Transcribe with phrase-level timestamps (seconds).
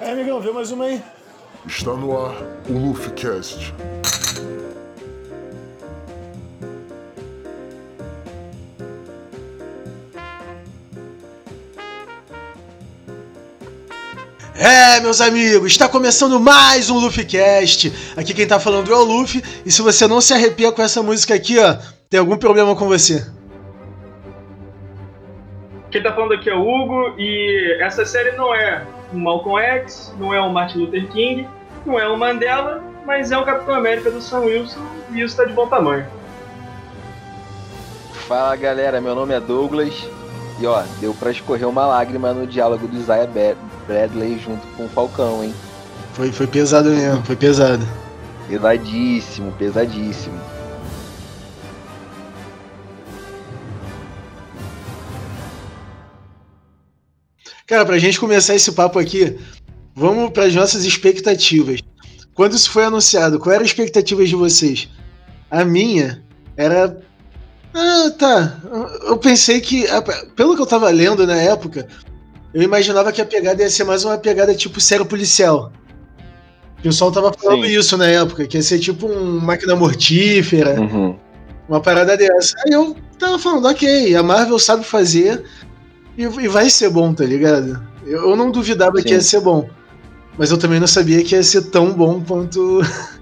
[0.00, 1.02] É, amigão, vê mais uma aí.
[1.66, 2.36] Está no ar
[2.68, 3.74] o LuffyCast.
[14.54, 17.92] É, meus amigos, está começando mais um LuffyCast.
[18.16, 21.02] Aqui quem tá falando é o Luffy, e se você não se arrepia com essa
[21.02, 21.76] música aqui, ó,
[22.08, 23.26] tem algum problema com você.
[25.90, 30.14] Quem tá falando aqui é o Hugo, e essa série não é um Malcolm X,
[30.18, 31.48] não é um Martin Luther King,
[31.84, 35.44] não é um Mandela, mas é um Capitão América do Sam Wilson, e isso tá
[35.44, 36.06] de bom tamanho.
[38.26, 40.06] Fala galera, meu nome é Douglas
[40.60, 43.28] e ó, deu pra escorrer uma lágrima no diálogo do Isaiah
[43.86, 45.54] Bradley junto com o Falcão, hein?
[46.12, 47.86] Foi, foi pesado mesmo, foi pesado.
[48.48, 50.38] Pesadíssimo, pesadíssimo.
[57.68, 59.36] Cara, pra gente começar esse papo aqui,
[59.94, 61.80] vamos para as nossas expectativas.
[62.34, 64.88] Quando isso foi anunciado, qual era a expectativa de vocês?
[65.50, 66.24] A minha
[66.56, 66.98] era.
[67.74, 68.58] Ah, tá.
[69.06, 69.84] Eu pensei que.
[70.34, 71.86] Pelo que eu tava lendo na época,
[72.54, 75.70] eu imaginava que a pegada ia ser mais uma pegada tipo série policial.
[76.78, 77.78] O pessoal tava falando Sim.
[77.78, 80.80] isso na época, que ia ser tipo um máquina mortífera.
[80.80, 81.18] Uhum.
[81.68, 82.54] Uma parada dessa.
[82.64, 85.44] Aí eu tava falando, ok, a Marvel sabe fazer
[86.18, 87.80] e, e vai ser bom, tá ligado?
[88.04, 89.14] Eu, eu não duvidava que Sim.
[89.14, 89.70] ia ser bom.
[90.36, 92.80] Mas eu também não sabia que ia ser tão bom quanto,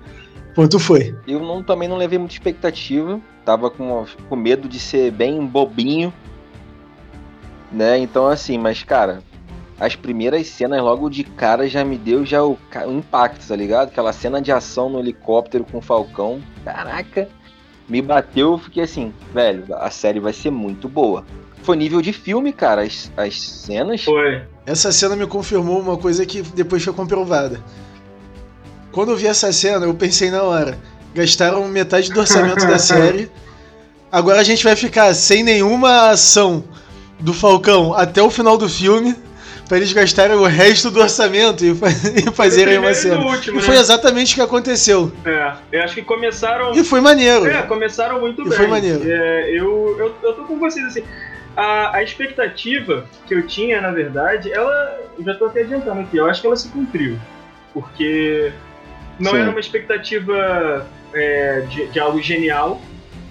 [0.55, 1.15] quanto foi.
[1.29, 6.13] Eu não, também não levei muita expectativa, tava com, com medo de ser bem bobinho,
[7.71, 7.99] né?
[7.99, 9.23] Então assim, mas cara,
[9.79, 13.89] as primeiras cenas logo de cara já me deu já o, o impacto, tá ligado?
[13.89, 17.29] Aquela cena de ação no helicóptero com o Falcão, caraca,
[17.89, 21.25] me bateu, eu fiquei assim, velho, a série vai ser muito boa.
[21.67, 24.05] Foi nível de filme, cara, as, as cenas.
[24.05, 24.41] Foi.
[24.64, 27.61] Essa cena me confirmou uma coisa que depois foi comprovada.
[28.92, 30.78] Quando eu vi essa cena, eu pensei na hora.
[31.14, 33.28] Gastaram metade do orçamento da série.
[34.12, 36.62] Agora a gente vai ficar sem nenhuma ação
[37.19, 39.15] do Falcão até o final do filme.
[39.69, 43.16] Pra eles gastarem o resto do orçamento e, fa- e fazerem uma e cena.
[43.16, 43.81] do último, E foi né?
[43.81, 45.10] exatamente o que aconteceu.
[45.25, 46.72] É, eu acho que começaram.
[46.72, 47.44] E foi maneiro.
[47.49, 48.56] É, começaram muito E bem.
[48.56, 49.00] foi maneiro.
[49.05, 51.03] É, eu, eu, eu tô com vocês, assim.
[51.56, 55.00] A, a expectativa que eu tinha, na verdade, ela.
[55.19, 57.19] Eu já tô até adiantando aqui, eu acho que ela se cumpriu.
[57.72, 58.53] Porque
[59.19, 59.39] não Sim.
[59.39, 62.81] era uma expectativa é, de, de algo genial,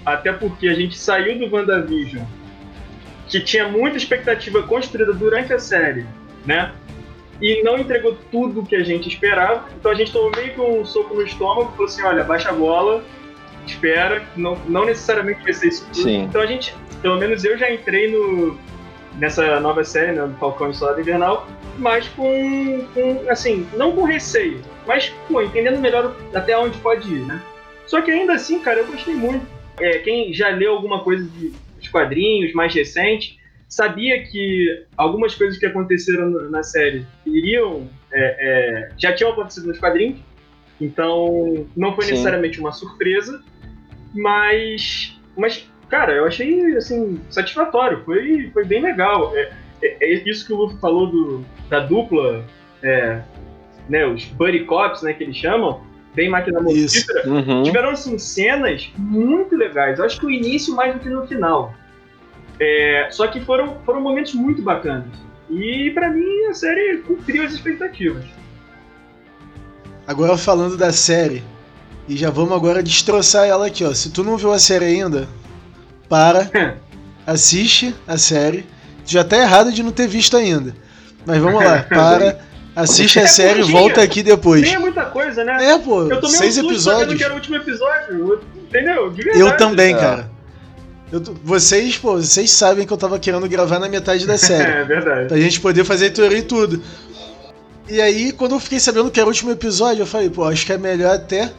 [0.06, 2.24] até porque a gente saiu do WandaVision,
[3.28, 6.06] que tinha muita expectativa construída durante a série,
[6.46, 6.72] né?
[7.42, 10.62] E não entregou tudo o que a gente esperava, então a gente tomou meio que
[10.62, 13.04] um soco no estômago falou assim: olha, baixa a bola,
[13.68, 16.04] espera, não, não necessariamente vai ser isso tudo.
[16.04, 16.24] Sim.
[16.24, 16.74] Então a gente,
[17.06, 18.58] pelo menos eu já entrei no,
[19.20, 24.06] nessa nova série, né, do Falcão e Soldado Invernal, mas com, com, assim, não com
[24.06, 27.40] receio, mas pô, entendendo melhor até onde pode ir, né?
[27.86, 29.46] Só que ainda assim, cara, eu gostei muito.
[29.80, 33.38] É, quem já leu alguma coisa de, dos quadrinhos mais recentes,
[33.70, 37.88] sabia que algumas coisas que aconteceram na- série iriam.
[38.12, 40.18] é, é, já tinham acontecido nos quadrinhos,
[40.82, 42.12] então não foi Sim.
[42.14, 43.44] necessariamente uma surpresa,
[44.12, 45.12] mas.
[45.38, 49.32] Mas, cara, eu achei assim, satisfatório, foi, foi bem legal.
[49.36, 49.52] É,
[49.84, 52.44] é- é isso que o Luffy falou do, da dupla,
[52.82, 53.22] é,
[53.90, 55.82] né, os Buddy Cops, né, que eles chamam,
[56.16, 57.28] bem máquina mortífera.
[57.30, 57.64] Uhum.
[57.64, 60.00] Tiveram assim, cenas muito legais.
[60.00, 61.74] Eu acho que o início mais do que no final.
[62.60, 65.10] É, só que foram, foram momentos muito bacanas.
[65.50, 68.24] E pra mim a série cumpriu as expectativas.
[70.08, 71.44] Agora falando da série,
[72.08, 73.94] e já vamos agora destroçar ela aqui, ó.
[73.94, 75.28] Se tu não viu a série ainda,
[76.10, 76.78] para,
[77.26, 78.66] assiste a série.
[79.06, 80.76] Já tá errado de não ter visto ainda.
[81.26, 82.40] Mas vamos lá, para,
[82.76, 84.62] assiste a É série e volta aqui depois.
[84.62, 85.72] Nem é muita coisa, né?
[85.74, 87.18] É, pô, eu tomei seis um susto episódios.
[87.18, 88.42] que era o último episódio.
[88.56, 89.10] Entendeu?
[89.12, 89.40] De verdade.
[89.40, 89.98] Eu também, É.
[89.98, 90.30] cara.
[91.12, 94.72] Eu vocês, pô, vocês sabem que eu tava querendo gravar na metade da série.
[94.82, 95.28] É verdade.
[95.28, 96.82] Pra gente poder fazer teoria e tudo.
[97.88, 100.66] E aí, quando eu fiquei sabendo que era o último episódio, eu falei, pô, acho
[100.66, 101.52] que é melhor até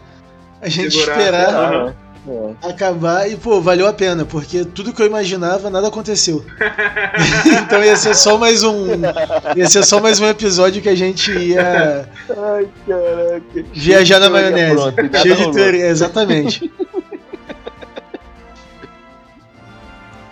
[0.61, 1.95] a gente Segurar esperar.
[2.29, 2.69] É.
[2.69, 6.45] acabar e, pô, valeu a pena, porque tudo que eu imaginava, nada aconteceu.
[7.63, 8.87] então ia ser só mais um.
[9.55, 13.65] Ia ser só mais um episódio que a gente ia Ai, caraca.
[13.73, 14.75] viajar na maionese.
[14.75, 16.73] nada Cheio de teoria, exatamente.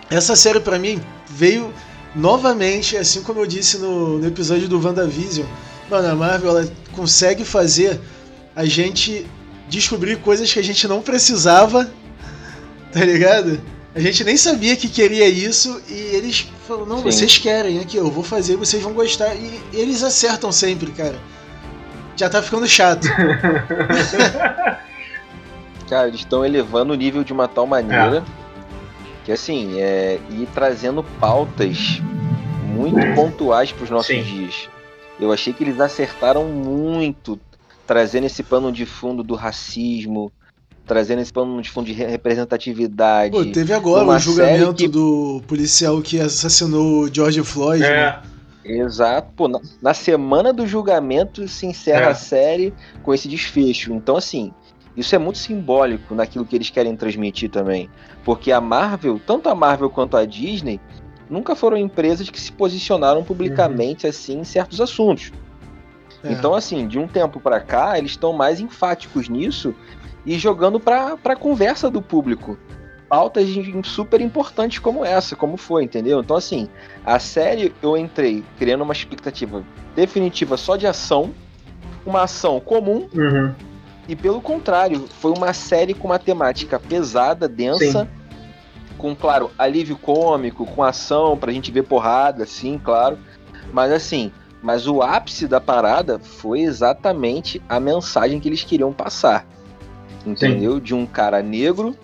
[0.09, 1.73] Essa série pra mim veio
[2.13, 5.47] novamente, assim como eu disse no, no episódio do WandaVision.
[5.89, 7.99] Mano, a Marvel ela consegue fazer
[8.55, 9.25] a gente
[9.67, 11.89] descobrir coisas que a gente não precisava,
[12.91, 13.61] tá ligado?
[13.93, 17.03] A gente nem sabia que queria isso e eles falaram, não, Sim.
[17.03, 19.33] vocês querem aqui, eu vou fazer, vocês vão gostar.
[19.35, 21.15] E eles acertam sempre, cara.
[22.15, 23.07] Já tá ficando chato.
[25.87, 28.23] Cara, eles estão elevando o nível de uma tal maneira
[29.25, 31.99] que assim, é, e trazendo pautas
[32.63, 34.21] muito pontuais para os nossos Sim.
[34.21, 34.69] dias.
[35.19, 37.39] Eu achei que eles acertaram muito
[37.85, 40.31] trazendo esse pano de fundo do racismo,
[40.85, 43.31] trazendo esse pano de fundo de re- representatividade.
[43.31, 47.81] Pô, teve agora o julgamento que- do policial que assassinou o George Floyd.
[47.81, 48.21] né?
[48.63, 49.29] É, Exato.
[49.35, 52.11] Pô, na, na semana do julgamento se encerra É.
[52.11, 52.73] a série
[53.03, 53.93] com esse desfecho.
[53.93, 54.51] Então, assim,
[54.97, 57.87] isso é muito simbólico naquilo que eles querem transmitir também.
[58.23, 60.79] Porque a Marvel, tanto a Marvel quanto a Disney,
[61.29, 65.31] nunca foram empresas que se posicionaram publicamente assim em certos assuntos.
[66.25, 66.31] É.
[66.31, 69.75] Então, assim, de um tempo pra cá, eles estão mais enfáticos nisso
[70.25, 72.57] e jogando pra, pra conversa do público.
[73.07, 73.47] Pautas
[73.83, 76.19] super importantes como essa, como foi, entendeu?
[76.19, 76.67] Então, assim,
[77.05, 79.63] a série eu entrei criando uma expectativa
[79.95, 81.31] definitiva só de ação,
[82.03, 83.53] uma ação comum, uhum.
[84.07, 88.07] e pelo contrário, foi uma série com uma temática pesada, densa,
[88.97, 93.19] com, claro, alívio cômico, com ação pra gente ver porrada, assim, claro.
[93.71, 94.31] Mas assim,
[94.65, 99.45] mas o ápice da parada foi exatamente a mensagem que eles queriam passar.
[100.25, 100.79] Entendeu?
[100.79, 101.95] De um cara negro,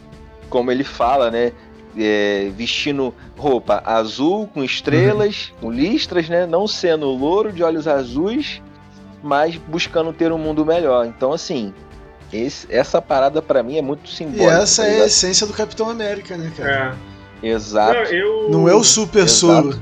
[0.48, 1.52] como ele fala, né?
[1.98, 6.46] é, vestindo roupa azul com estrelas, com listras, né?
[6.46, 8.62] Não sendo louro de olhos azuis,
[9.22, 11.06] mas buscando ter um mundo melhor.
[11.06, 11.74] Então, assim,
[12.31, 14.54] esse- essa parada pra mim é muito E simbólica.
[14.62, 16.96] essa tá é a essência do Capitão América, né, cara?
[17.44, 17.48] É.
[17.50, 17.94] Exato.
[17.94, 18.50] Não, eu...
[18.50, 19.34] Não é o super Exato.
[19.74, 19.81] soro.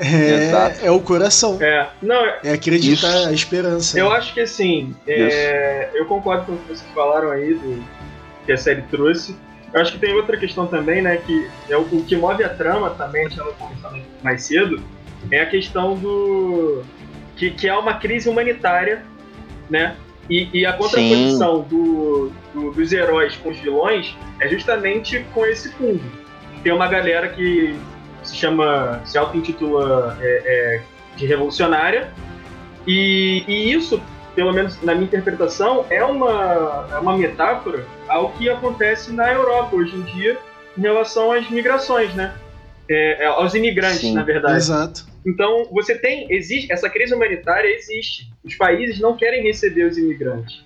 [0.00, 0.78] É, Exato.
[0.86, 1.58] é o coração.
[1.60, 3.28] É, não, É acreditar, Isso.
[3.28, 3.98] a esperança.
[3.98, 7.84] eu acho que assim, é, eu concordo com o que vocês falaram aí do
[8.46, 9.36] que a série trouxe.
[9.74, 12.48] Eu acho que tem outra questão também, né, que é o, o que move a
[12.48, 14.82] trama também, a gente estava conversando mais cedo,
[15.30, 16.82] é a questão do
[17.36, 19.02] que, que há uma crise humanitária,
[19.68, 19.94] né?
[20.28, 25.70] E, e a contraposição do, do- dos heróis com os vilões é justamente com esse
[25.72, 26.02] fundo.
[26.62, 27.76] Tem uma galera que
[28.22, 30.82] se chama, se auto-intitula é, é,
[31.16, 32.12] de revolucionária,
[32.86, 34.02] e, e isso,
[34.34, 39.76] pelo menos na minha interpretação, é uma, é uma metáfora ao que acontece na Europa
[39.76, 40.38] hoje em dia
[40.76, 42.34] em relação às migrações, né?
[42.88, 44.14] É, é, aos imigrantes, Sim.
[44.14, 44.56] na verdade.
[44.56, 45.06] Exato.
[45.24, 48.32] Então, você tem, existe, essa crise humanitária existe.
[48.42, 50.64] Os países não querem receber os imigrantes.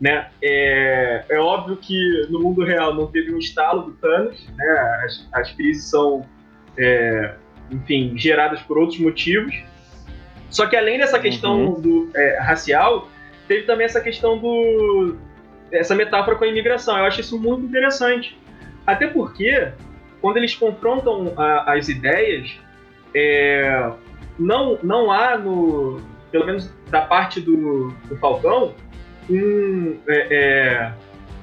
[0.00, 0.28] Né?
[0.40, 5.00] É, é óbvio que no mundo real não teve um estalo do Thanos, né?
[5.04, 6.24] as, as crises são,
[6.78, 7.34] é,
[7.70, 9.54] enfim, geradas por outros motivos.
[10.50, 13.08] Só que além dessa questão do, é, racial,
[13.46, 15.16] teve também essa questão do.
[15.70, 16.96] essa metáfora com a imigração.
[16.96, 18.38] Eu acho isso muito interessante.
[18.86, 19.68] Até porque,
[20.22, 22.50] quando eles confrontam a- as ideias,
[23.14, 23.90] é,
[24.38, 26.00] não, não há no.
[26.32, 28.74] pelo menos da parte do, do Falcão,
[29.28, 30.92] um, é, é,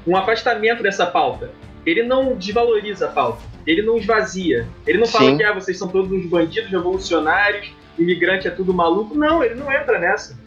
[0.07, 1.51] um afastamento dessa pauta.
[1.85, 4.67] Ele não desvaloriza a pauta, ele não esvazia.
[4.85, 5.37] Ele não fala Sim.
[5.37, 9.15] que ah, vocês são todos uns bandidos revolucionários, imigrante é tudo maluco.
[9.15, 10.37] Não, ele não entra nessa.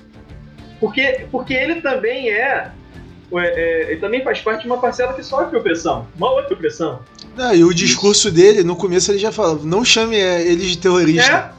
[0.79, 2.71] Porque, porque ele também é,
[3.33, 7.01] é, é, Ele também faz parte de uma parcela que sofre opressão, uma outra opressão.
[7.37, 10.79] Não, e o discurso dele, no começo ele já fala, não chame é, eles de
[10.79, 11.53] terrorista.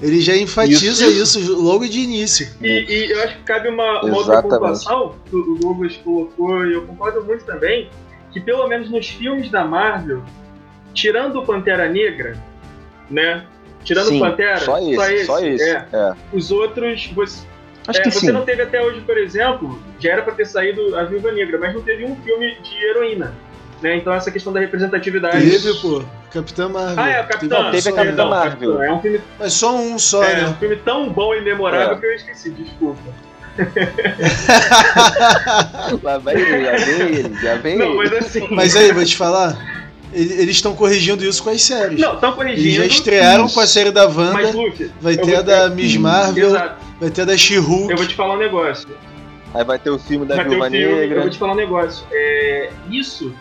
[0.00, 1.40] É, Ele já enfatiza Isso.
[1.40, 2.48] isso, logo de início.
[2.60, 6.74] E, e eu acho que cabe uma, uma outra pontuação que o Douglas colocou, e
[6.74, 7.90] eu concordo muito também,
[8.32, 10.22] que pelo menos nos filmes da Marvel,
[10.96, 12.36] tirando o Pantera Negra,
[13.08, 13.44] né?
[13.84, 15.70] Tirando Sim, o Pantera, só esse, só esse.
[15.70, 15.86] é.
[15.92, 16.12] É.
[16.32, 17.46] os outros, você,
[17.86, 18.32] Acho é, que você sim.
[18.32, 21.72] não teve até hoje, por exemplo, já era pra ter saído a Viúva Negra, mas
[21.72, 23.32] não teve um filme de heroína.
[23.80, 23.96] Né?
[23.96, 25.48] Então essa questão da representatividade.
[25.48, 27.04] Teve, pô, Capitã Marvel.
[27.04, 27.62] Ah, é, o Capitão.
[27.62, 28.50] Não, teve a só, Capitã Marvel.
[28.72, 28.82] Capitão.
[28.82, 30.56] É um filme, Mas só um só, é, um né?
[30.58, 32.00] filme tão bom e memorável É.
[32.00, 32.98] que eu esqueci, desculpa.
[36.02, 37.96] Lá vai ele, já vem ele, já vem Não, ele.
[37.96, 38.46] mas assim.
[38.50, 39.56] Mas aí, vou te falar,
[40.16, 42.00] eles estão corrigindo isso com as séries.
[42.00, 42.74] Não, estão Eles corrigindo.
[42.76, 43.54] já estrearam Isso.
[43.54, 46.84] com a série da Mas, Wanda, Luke, vai ter a da Miss Marvel, Exato.
[47.00, 47.90] vai ter a da She-Hulk.
[47.90, 48.88] Eu vou te falar um negócio.
[49.54, 51.20] Aí vai ter o filme da Vai Viúva filme, eu Negra.
[51.22, 52.06] vou te falar um negócio.
[52.12, 53.34] É, isso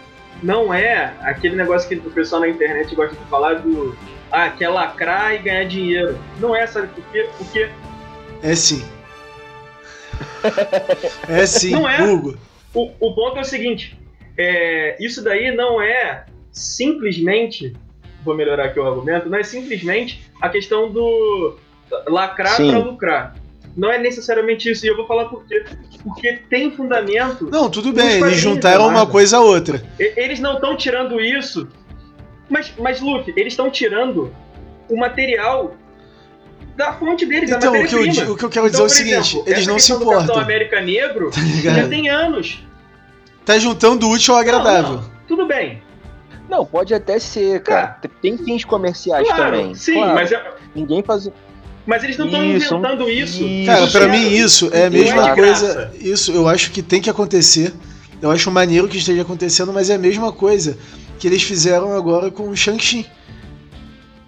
[0.43, 3.95] não é aquele negócio que o pessoal na internet gosta de falar do.
[4.31, 6.17] Ah, quer lacrar e ganhar dinheiro.
[6.39, 7.27] Não é, sabe por quê?
[7.37, 7.69] Porque
[8.43, 8.83] É sim.
[11.27, 12.01] É sim, Não é?
[12.01, 12.37] Hugo.
[12.73, 13.97] o, o ponto é o seguinte:
[14.37, 17.73] é, isso daí não é simplesmente.
[18.23, 21.57] Vou melhorar aqui o argumento, não é simplesmente a questão do
[22.07, 23.35] lacrar para lucrar.
[23.77, 25.63] Não é necessariamente isso, e eu vou falar por quê.
[26.01, 29.83] Porque tem fundamento Não, tudo bem, eles juntaram uma coisa a outra.
[29.99, 31.67] Eles não estão tirando isso.
[32.49, 34.33] Mas, mas Luke, eles estão tirando
[34.89, 35.75] o material
[36.75, 38.85] da fonte deles, da Então, o que, eu, o que eu quero dizer Então, é
[38.85, 40.37] o seguinte: exemplo, eles não se importam.
[40.37, 41.75] América Negro ligado?
[41.75, 42.63] já tem anos.
[43.43, 44.95] Tá juntando o útil ao agradável.
[44.95, 45.81] Não, não, tudo bem.
[46.49, 47.97] Não, pode até ser, cara.
[48.21, 49.75] Tem fins comerciais Claro, também.
[49.75, 50.13] sim, claro.
[50.13, 51.29] mas, é- Ninguém faz.
[51.85, 53.43] mas eles não estão inventando isso.
[53.43, 53.65] isso.
[53.65, 54.09] Cara, zero.
[54.11, 55.91] mim isso é a é mesma de coisa.
[55.99, 57.73] Isso eu acho que tem que acontecer.
[58.21, 60.77] Eu acho maneiro que esteja acontecendo, mas é a mesma coisa
[61.19, 63.05] que eles fizeram agora com o Shang-Chi.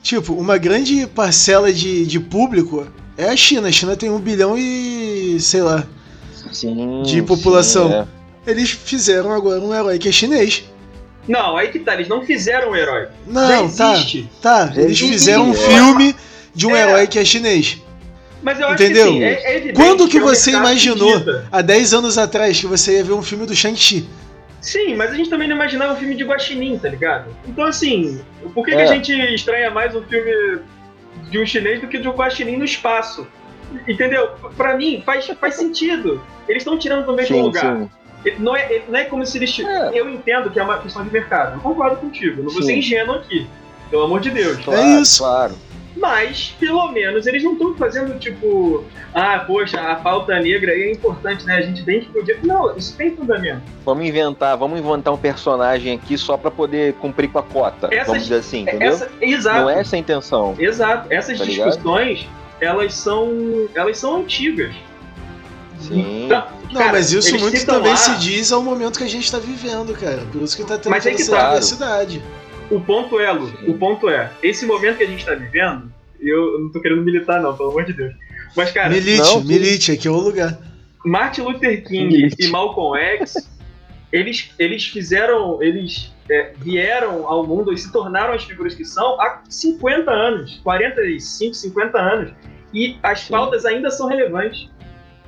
[0.02, 3.68] Tipo, uma grande parcela de, de público é a China.
[3.68, 5.38] A China tem um bilhão e.
[5.40, 5.86] sei lá.
[6.52, 7.90] Sim, De população.
[7.90, 8.08] sim, é.
[8.52, 10.64] Eles fizeram agora um herói que é chinês.
[11.28, 13.08] Não, aí que tá, eles não fizeram o herói.
[13.26, 13.94] Não, Já tá.
[13.94, 14.30] existe.
[14.42, 15.56] Tá, eles existe, fizeram um é.
[15.56, 16.16] filme
[16.56, 16.82] de um É.
[16.82, 17.82] herói que é chinês.
[18.42, 19.06] Mas eu acho Entendeu?
[19.08, 21.22] que assim, é, é evidente Quando que é um você imaginou?
[21.52, 24.08] Há 10 anos atrás que você ia ver um filme do Shang-Chi.
[24.62, 27.36] Sim, mas a gente também não imaginava um filme de Guaxinim, tá ligado?
[27.48, 28.22] Então assim,
[28.54, 28.84] por que, que É.
[28.84, 30.60] a gente estranha mais um filme
[31.30, 33.28] de um chinês do que de um Guaxinim no espaço?
[33.88, 34.30] Entendeu?
[34.56, 36.24] Pra mim, faz, faz sentido.
[36.48, 37.76] Eles estão tirando do mesmo Sim, lugar.
[37.78, 37.90] sim.
[38.40, 39.60] Não é, não é como se eles.
[39.60, 39.90] É.
[39.94, 41.56] Eu entendo que é uma questão de mercado.
[41.56, 42.44] Eu concordo contigo.
[42.44, 43.48] Não vou ser ingênuo aqui.
[43.90, 44.58] Pelo amor de Deus.
[44.64, 45.20] Claro, isso.
[45.24, 45.56] Claro.
[45.96, 48.84] Mas, pelo menos, eles não estão fazendo tipo.
[49.16, 51.56] Ah, poxa, a pauta negra aí é importante, né?
[51.58, 52.40] A gente tem que poder.
[52.44, 53.64] Não, isso tem fundamento.
[53.84, 57.88] Vamos inventar, vamos inventar um personagem aqui só pra poder cumprir com a cota.
[57.92, 58.90] Essas- vamos dizer assim, entendeu?
[58.90, 59.60] Essa, exato.
[59.62, 60.56] Não é essa a intenção.
[60.60, 61.08] Exato.
[61.12, 61.68] Essas Tá ligado?
[61.70, 62.28] discussões,
[62.62, 63.68] elas são.
[63.74, 64.76] Elas são antigas.
[65.80, 66.28] Sim.
[66.28, 66.42] Não,
[66.74, 69.94] cara, mas isso muito também lá- se diz ao momento que a gente tá vivendo,
[69.94, 70.22] cara.
[70.32, 71.46] Por isso que tá tendo Mas toda que essa tá.
[71.50, 72.24] diversidade.
[72.70, 76.60] O ponto é, Lu, o ponto é, esse momento que a gente tá vivendo, eu
[76.60, 78.14] não tô querendo militar, não, pelo amor de Deus.
[78.56, 80.58] Mas, cara, Milite, não, milite, aqui é o lugar.
[81.06, 82.36] Martin Luther King Milite.
[82.46, 83.48] e Malcolm X,
[84.12, 89.20] eles, eles fizeram, eles é, vieram ao mundo e se tornaram as figuras que são
[89.22, 92.32] há 50 anos, 45, 50 anos.
[92.74, 93.32] E as Sim.
[93.32, 94.70] pautas ainda são relevantes.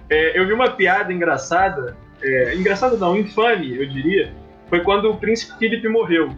[0.10, 4.34] É, eu vi uma piada engraçada, é, engraçada não, infame, eu diria,
[4.68, 6.36] foi quando o príncipe Philip morreu.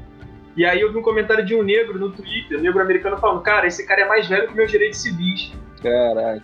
[0.55, 3.41] E aí eu vi um comentário de um negro no Twitter, um negro americano falando,
[3.41, 5.53] cara, esse cara é mais velho que meus direitos civis.
[5.81, 6.43] Caraca.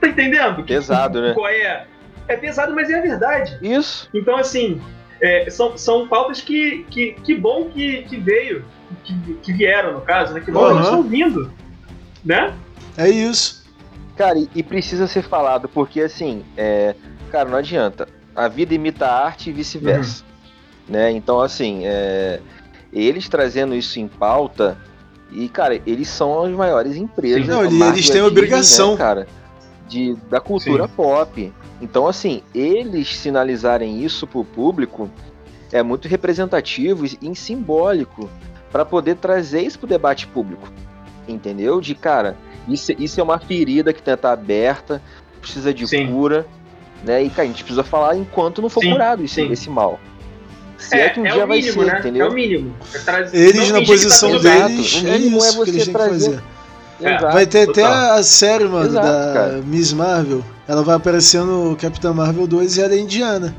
[0.00, 0.56] Tá entendendo?
[0.62, 1.32] Que- Pesado, né?
[1.32, 1.86] Qual é?
[2.28, 3.58] É pesado, mas é a verdade.
[3.62, 4.08] Isso.
[4.12, 4.80] Então, assim,
[5.20, 8.64] é, são, são pautas que, que, que bom que, que veio,
[9.02, 10.40] que, que vieram, no caso, né?
[10.40, 11.52] Que bom que eles estão vindo,
[12.24, 12.52] né?
[12.98, 13.61] É isso.
[14.16, 16.94] Cara, e, e precisa ser falado, porque assim, é,
[17.30, 18.08] cara, não adianta.
[18.34, 20.24] A vida imita a arte e vice-versa.
[20.88, 21.10] Né?
[21.12, 22.40] Então, assim, é,
[22.92, 24.76] eles trazendo isso em pauta,
[25.30, 27.44] e, cara, eles são as maiores empresas.
[27.44, 27.50] Sim.
[27.50, 28.90] Não, a eles e a têm Disney, obrigação.
[28.92, 29.26] né, cara,
[29.88, 30.92] de, da cultura Sim.
[30.94, 31.52] pop.
[31.80, 35.10] Então, assim, eles sinalizarem isso pro público
[35.72, 38.28] é muito representativo e e simbólico
[38.70, 40.70] para poder trazer isso pro debate público.
[41.26, 41.80] Entendeu?
[41.80, 42.36] De cara,
[42.68, 45.02] isso, isso é uma ferida que tem que estar aberta,
[45.40, 46.06] precisa de Sim.
[46.08, 46.46] cura,
[47.04, 47.22] né?
[47.22, 49.98] E cara, a gente precisa falar enquanto não for Sim, curado esse, esse mal.
[50.78, 51.98] Se é, que um dia o vai mínimo, ser, né?
[52.00, 52.26] entendeu?
[52.26, 52.74] É o mínimo.
[52.92, 55.70] É Eles não na que posição tá deles, O é mínimo é isso que você
[55.70, 56.42] eles têm que trazer- fazer.
[57.00, 57.14] É.
[57.16, 57.32] Exato.
[57.32, 58.12] Vai ter até total.
[58.12, 59.62] a série, mano, Exato, da cara.
[59.64, 60.44] Miss Marvel.
[60.68, 63.54] Ela vai aparecer no Capitã Marvel 2 e ela é indiana.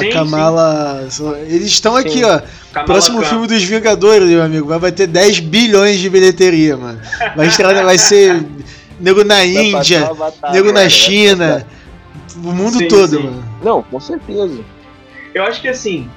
[0.00, 1.08] Sim, a Kamala.
[1.46, 2.24] Eles estão aqui, Sim.
[2.24, 2.40] ó.
[2.72, 3.28] Kamala Próximo Khan.
[3.28, 4.66] filme dos Vingadores, meu amigo.
[4.66, 7.00] Vai bater 10 bilhões de bilheteria, mano.
[7.36, 8.44] Vai, estrear, vai ser
[8.98, 11.66] nego na Índia, batalha, nego na vai China.
[12.36, 13.22] O mundo Sim, todo, sim.
[13.22, 13.44] mano.
[13.62, 14.58] Não, com certeza.
[15.32, 16.08] Eu acho que assim,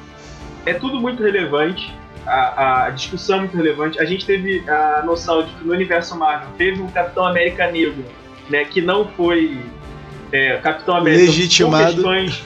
[0.66, 1.94] é tudo muito relevante.
[2.26, 4.00] A, a discussão é muito relevante.
[4.00, 8.04] A gente teve a noção de que no universo Marvel teve um Capitão América negro,
[8.50, 8.66] né?
[8.66, 9.60] Que não foi
[10.32, 11.86] é, Capitão América Legitimado.
[11.86, 12.42] por questões.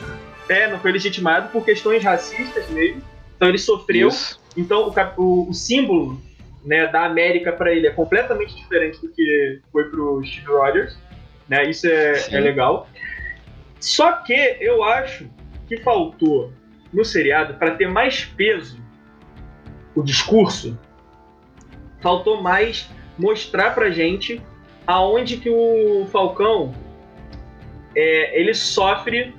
[0.51, 3.01] É, não foi legitimado por questões racistas mesmo.
[3.38, 4.10] Então ele sofreu.
[4.10, 4.39] Isso.
[4.58, 6.22] Então o, o- o símbolo
[6.65, 10.98] né, da América para ele é completamente diferente do que foi pro Steve Rogers.
[11.48, 11.70] Né?
[11.70, 12.36] Isso é, Sim.
[12.36, 12.88] é legal.
[13.79, 15.29] Só que eu acho
[15.67, 16.51] que faltou
[16.93, 18.77] no seriado para ter mais peso
[19.96, 20.77] o discurso,
[22.01, 24.41] faltou mais mostrar pra gente
[24.86, 26.74] aonde que o Falcão
[27.96, 29.34] é, ele sofre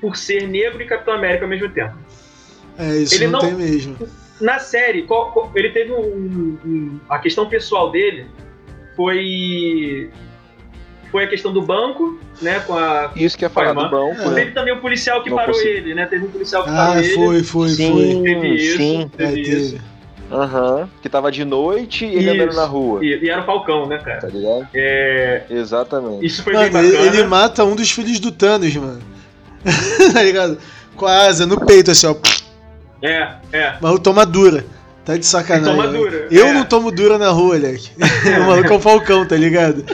[0.00, 1.94] por ser negro e Capitão América ao mesmo tempo
[2.78, 3.96] É, isso Ele não, não- tem mesmo.
[4.40, 8.26] na série, qual- qual- ele teve um, um- A questão pessoal dele
[8.96, 10.10] foi.
[11.10, 12.60] Foi a questão do banco, né?
[12.60, 13.10] Com a.
[13.16, 14.34] Isso que é falar do banco, É.
[14.34, 15.70] Teve também o policial que Não parou consigo.
[15.70, 16.04] ele, né?
[16.04, 17.14] Teve um policial que Ah, parou ele.
[17.14, 18.22] foi, foi, sim, foi.
[18.22, 18.76] Teve isso.
[18.76, 19.10] sim.
[19.16, 19.70] É, Teve isso.
[19.76, 19.84] teve.
[20.30, 20.90] Aham.
[21.00, 23.02] Que tava de noite e ele andando na rua.
[23.02, 24.20] E, e era o Falcão, né, cara?
[24.20, 24.68] Tá ligado?
[24.74, 26.26] É, Exatamente.
[26.26, 27.16] isso foi Mano, bem ele, bacana.
[27.16, 29.00] ele mata um dos filhos do Thanos, mano.
[30.12, 30.58] tá ligado?
[30.96, 32.14] Com a asa no peito, assim, ó.
[33.02, 33.74] É, é.
[33.80, 34.64] Mas toma dura.
[35.04, 35.74] Tá de sacanagem.
[35.74, 36.26] Toma dura.
[36.30, 36.52] Eu É.
[36.52, 37.90] não tomo dura na rua, Leque.
[38.40, 39.84] o maluco é o Falcão, tá ligado?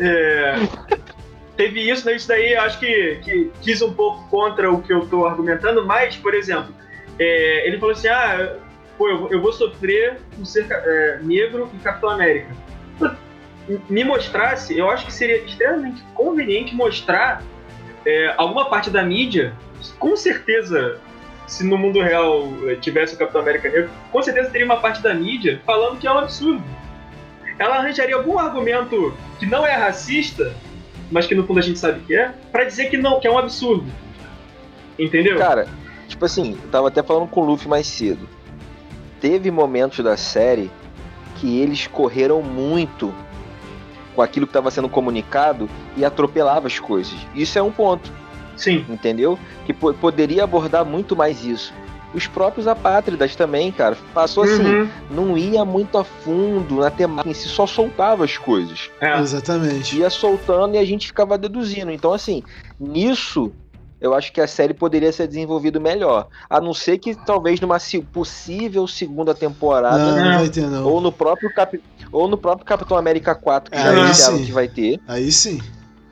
[0.00, 0.56] É,
[1.56, 2.16] teve isso, né?
[2.16, 5.84] Isso daí eu acho que, que quis um pouco contra o que eu tô argumentando,
[5.86, 6.74] mas, por exemplo,
[7.18, 8.54] é, ele falou assim: ah,
[8.96, 12.48] pô, eu, vou- eu vou sofrer por ser é, negro e Capitão América.
[13.88, 17.42] Me mostrasse, eu acho que seria extremamente conveniente mostrar
[18.08, 19.52] é, alguma parte da mídia,
[19.98, 20.98] com certeza.
[21.46, 25.02] Se no mundo real eh, tivesse o Capitão América negro, com certeza teria uma parte
[25.02, 26.62] da mídia falando que é um absurdo.
[27.58, 30.54] Ela arranjaria algum argumento que não é racista,
[31.10, 33.30] mas que no fundo a gente sabe que é, pra dizer que não, que é
[33.30, 33.86] um absurdo.
[34.98, 35.38] Entendeu?
[35.38, 35.66] Cara,
[36.06, 38.28] tipo assim, eu tava até falando com o Luffy mais cedo.
[39.18, 40.70] Teve momentos da série
[41.36, 43.14] que eles correram muito
[44.18, 47.14] com aquilo que estava sendo comunicado e atropelava as coisas.
[47.36, 48.10] Isso é um ponto,
[48.56, 48.84] Sim.
[48.88, 49.38] entendeu?
[49.64, 51.72] Que po- poderia abordar muito mais isso.
[52.12, 54.88] Os próprios apátridas também, cara, passou assim, Uhum.
[55.08, 58.90] não ia muito a fundo na temática em si, só soltava as coisas.
[59.00, 59.20] É.
[59.20, 59.96] Exatamente.
[59.96, 61.92] Ia soltando e a gente ficava deduzindo.
[61.92, 62.42] Então, assim,
[62.80, 63.52] nisso
[64.00, 66.28] eu acho que a série poderia ser desenvolvida melhor.
[66.48, 67.78] A não ser que talvez numa
[68.12, 70.38] possível segunda temporada, Não, não Não.
[70.38, 70.84] vai ter, não.
[70.86, 71.80] ou no próprio Cap...
[72.12, 75.30] ou no próprio Capitão América 4, que Ah, já aí anunciaram que vai ter, Aí
[75.32, 75.60] sim.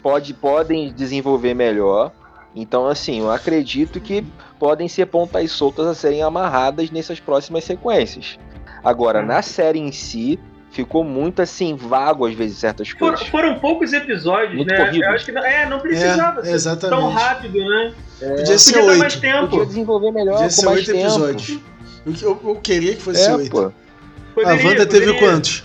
[0.02, 2.12] pode, podem desenvolver melhor.
[2.54, 4.24] Então, assim, eu acredito que
[4.58, 8.38] podem ser pontas soltas a serem amarradas nessas próximas sequências.
[8.82, 9.26] Agora, Hum.
[9.26, 10.38] na série em si,
[10.70, 13.26] ficou muito assim, vago às vezes certas For- coisas.
[13.28, 14.76] foram poucos episódios, Muito né?
[14.86, 15.04] corrido.
[15.04, 16.98] Eu acho que não, é, não precisava É, ser exatamente.
[17.00, 17.94] tão rápido, né?
[18.18, 19.20] Podia ser Podia dar mais oito.
[19.22, 19.48] tempo.
[19.48, 21.00] Podia desenvolver melhor, Podia com ser mais oito tempo.
[21.00, 21.58] episódios.
[22.06, 23.50] Eu, eu- eu queria que fosse É, oito.
[23.50, 23.58] pô.
[23.60, 25.18] A Wanda teve poderia.
[25.18, 25.64] quantos?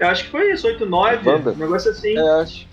[0.00, 1.50] Eu acho que foi isso, 8, 9, Wanda?
[1.52, 2.16] um negócio assim.
[2.16, 2.66] É, acho.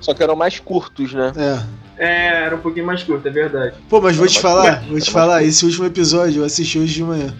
[0.00, 1.32] Só que eram mais curtos, né?
[1.36, 1.80] É.
[2.02, 3.74] É, era um pouquinho mais curto, é verdade.
[3.88, 6.44] Pô, mas vou Era te mais falar, curto, vou te falar, esse último episódio eu
[6.46, 7.34] assisti hoje de manhã.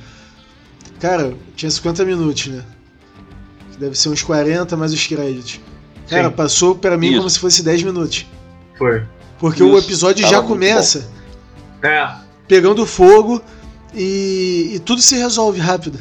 [1.01, 2.63] Cara, tinha 50 minutos, né?
[3.79, 5.59] Deve ser uns 40 mais os créditos.
[6.11, 6.35] Cara, Sim.
[6.35, 7.17] passou pra mim Isso.
[7.19, 8.27] como se fosse 10 minutos.
[8.77, 9.03] Foi.
[9.39, 11.09] Porque o Isso, episódio tava já começa
[11.83, 12.11] É.
[12.47, 13.41] pegando fogo
[13.95, 15.99] e, e tudo se resolve rápido.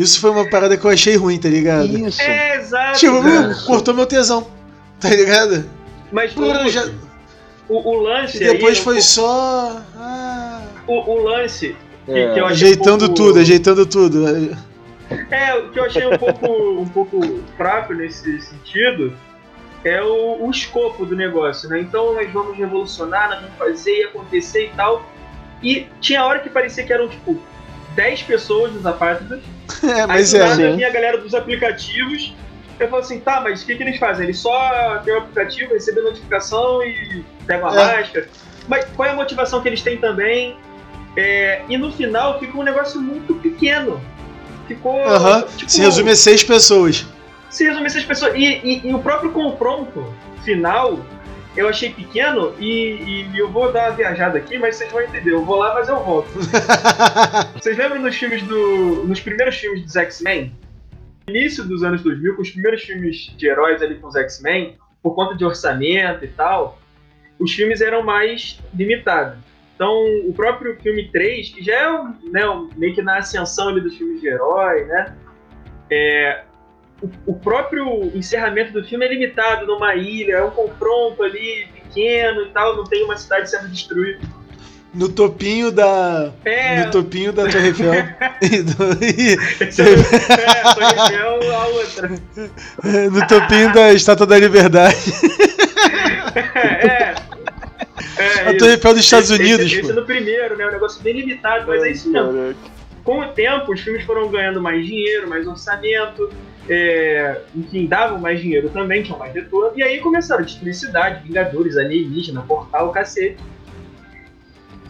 [0.00, 1.86] Isso foi uma parada que eu achei ruim, tá ligado?
[1.86, 2.20] Isso.
[2.22, 2.98] É, exato.
[2.98, 4.46] Tipo, uh, cortou meu tesão,
[4.98, 5.64] tá ligado?
[6.10, 6.88] Mas Pô, o, já-
[7.68, 9.80] o, o lance E depois aí, foi o, só.
[9.96, 12.32] Ah, o, o lance que, É.
[12.32, 14.26] que eu achei ajeitando um pouco, tudo, ajeitando tudo.
[15.30, 16.46] É, o que eu achei um pouco,
[16.80, 19.12] um pouco fraco nesse sentido
[19.84, 21.80] é o, o escopo do negócio, né?
[21.80, 25.04] Então nós vamos revolucionar, nós vamos fazer e acontecer e tal.
[25.62, 27.38] E tinha hora que parecia que eram, tipo,
[27.94, 29.40] 10 pessoas nos apátridas.
[29.82, 30.40] É, Aí mas do é.
[30.40, 30.76] nada sim.
[30.76, 32.34] vinha a galera dos aplicativos.
[32.78, 34.24] Eu falo assim, tá, mas o que, que eles fazem?
[34.24, 37.96] Eles só têm o aplicativo, recebem notificação e pegam a É.
[37.98, 38.28] máscara.
[38.68, 40.56] Mas qual é a motivação que eles têm também?
[41.16, 44.00] É, e no final ficou um negócio muito pequeno.
[44.66, 44.98] Ficou.
[45.04, 47.04] Aham, tipo, Se resume a seis pessoas.
[47.50, 48.32] se resume essas pessoas.
[48.34, 51.00] E, e- e o próprio confronto final
[51.56, 55.32] eu achei pequeno e, e eu vou dar uma viajada aqui, mas vocês vão entender.
[55.32, 56.28] Eu vou lá, mas eu volto.
[57.54, 59.04] Vocês lembram nos filmes do.
[59.04, 60.54] nos primeiros filmes dos X-Men?
[61.28, 65.14] Início dos anos 2000, com os primeiros filmes de heróis ali com os X-Men, por
[65.14, 66.78] conta de orçamento e tal,
[67.38, 69.38] os filmes eram mais limitados.
[69.74, 69.92] Então,
[70.28, 73.80] o próprio filme 3, que já é um, né, um- meio que na ascensão ali
[73.80, 75.16] dos filmes de herói, né?
[75.90, 76.42] É,
[77.02, 82.42] o, o próprio encerramento do filme é limitado numa ilha, é um confronto ali pequeno
[82.42, 84.20] e tal, não tem uma cidade sendo destruída.
[84.92, 86.32] No topinho da.
[86.44, 87.92] É, No topinho da Torre Eiffel.
[88.42, 92.08] E do- e- é, é, Torre Eiffel, a outra.
[93.10, 94.96] no topinho da Estátua da Liberdade.
[96.34, 97.14] É,
[98.18, 98.58] é, A isso.
[98.58, 100.00] Torre Eiffel dos Estados Esse- Unidos, Esse, esse pô.
[100.00, 100.66] no primeiro, né?
[100.66, 102.54] Um negócio bem limitado, mas é isso mesmo.
[103.04, 106.30] Com o tempo, os filmes foram ganhando mais dinheiro, mais orçamento,
[106.68, 109.78] é, enfim, davam mais dinheiro também, tinham mais retorno.
[109.78, 113.38] E aí começaram a destruir cidade, Vingadores, alienígena, portal, cacete.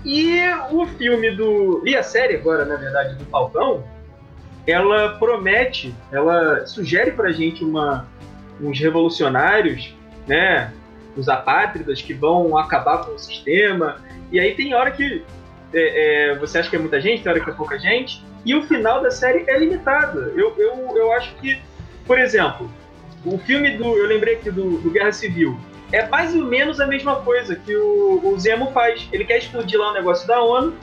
[0.05, 1.83] E o filme do.
[1.87, 3.85] E a série agora, na verdade, do Falcão,
[4.67, 8.07] ela promete, ela sugere pra gente uma,
[8.61, 9.95] uns revolucionários,
[10.27, 10.73] né?
[11.17, 13.97] Os apátridas que vão acabar com o sistema.
[14.33, 15.23] E aí tem hora que
[15.73, 18.23] é, é, você acha que é muita gente, tem hora que é pouca gente.
[18.45, 20.33] E o final da série é limitado.
[20.37, 21.61] Eu, eu, eu acho que,
[22.07, 22.71] por exemplo,
[23.25, 23.97] o filme do.
[23.97, 25.59] Eu lembrei aqui do, do Guerra Civil.
[25.93, 29.09] É mais ou menos a mesma coisa que o, o Zemo faz.
[29.13, 30.75] Ele quer explodir lá um negócio da ONU,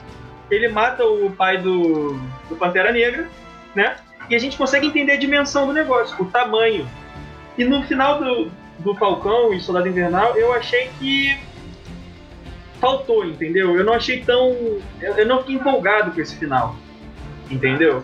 [0.50, 3.26] ele mata o pai do, do Pantera Negra,
[3.74, 3.96] né?
[4.28, 6.88] E a gente consegue entender a dimensão do negócio, o tamanho.
[7.56, 11.36] E no final do, do Falcão e Soldado Invernal, eu achei que
[12.80, 13.76] faltou, entendeu?
[13.76, 14.50] Eu não achei tão.
[15.00, 16.76] Eu, eu não fiquei empolgado com esse final.
[17.50, 18.02] Entendeu?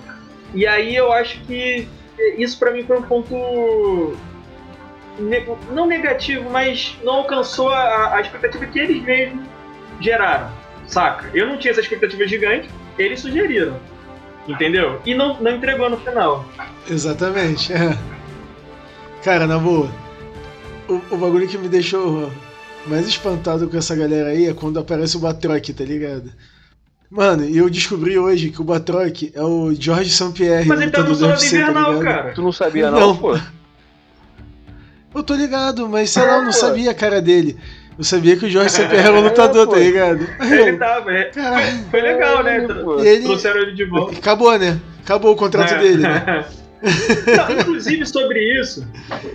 [0.54, 1.86] E aí eu acho que
[2.38, 4.16] isso pra mim foi um ponto
[5.18, 9.44] ne- não negativo, mas não alcançou a, a expectativa que eles mesmos
[10.00, 10.50] geraram,
[10.86, 11.28] saca?
[11.34, 13.76] Eu não tinha essa expectativa gigante, eles sugeriram,
[14.48, 15.00] entendeu?
[15.04, 16.44] E não, não entregou no final.
[16.88, 17.72] Exatamente.
[17.72, 17.98] é.
[19.24, 19.90] Cara, na boa.
[20.88, 22.30] O, o bagulho que me deixou
[22.86, 26.30] mais espantado com essa galera aí é quando aparece o Batroc, tá ligado?
[27.10, 30.32] Mano, e eu descobri hoje que o Batroc é o George St.
[30.32, 30.66] Pierre.
[30.66, 32.04] Mas ele tá no Soldado tá Invernal, ligado?
[32.04, 32.32] cara.
[32.34, 33.16] Tu não sabia não, Não.
[33.16, 33.38] pô?
[35.14, 36.52] Eu tô ligado, mas sei lá, eu não pô.
[36.52, 37.56] sabia a cara dele.
[37.96, 38.88] Eu sabia que o Jorge St.
[38.88, 40.26] Pierre era o lutador, tá ligado?
[40.40, 41.84] Ele tava, é, Caralho.
[41.88, 42.66] foi legal, né?
[43.00, 44.18] E ele- Trouxeram ele de volta.
[44.18, 44.80] Acabou, né?
[45.04, 45.78] Acabou o contrato É.
[45.78, 46.44] dele, né?
[46.84, 48.84] Não, inclusive sobre isso,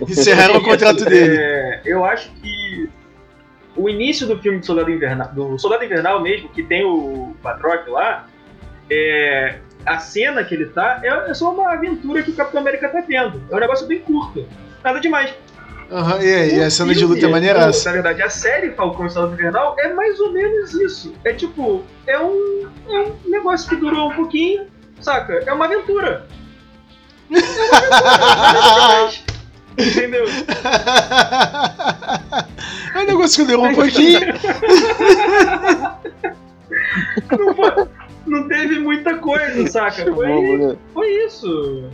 [0.06, 1.36] Encerraram o contrato dele.
[1.38, 2.88] É, eu acho que
[3.82, 7.88] o início do filme do Soldado Invernal, do Soldado Invernal mesmo, que tem o Batroc
[7.88, 8.26] lá,
[8.90, 12.88] é, a cena que ele tá é, é só uma aventura que o Capitão América
[12.88, 13.42] tá tendo.
[13.50, 14.46] É um negócio bem curto.
[14.84, 15.34] Nada demais.
[15.90, 17.88] Aham, e aí, a cena de luta é maneiraça.
[17.88, 21.14] Na verdade, a série Falcão e Soldado Invernal é mais ou menos isso.
[21.24, 24.66] É tipo, é um, é um negócio que durou um pouquinho,
[25.00, 25.42] saca?
[25.44, 26.26] É uma aventura.
[27.30, 29.29] É uma aventura.
[29.78, 30.24] Entendeu?
[32.92, 34.20] É um negócio que durou um pouquinho.
[37.38, 37.88] não, foi-
[38.26, 40.04] não teve muita coisa, saca?
[40.04, 40.76] Bobo, Foi, né?
[40.92, 41.88] foi isso.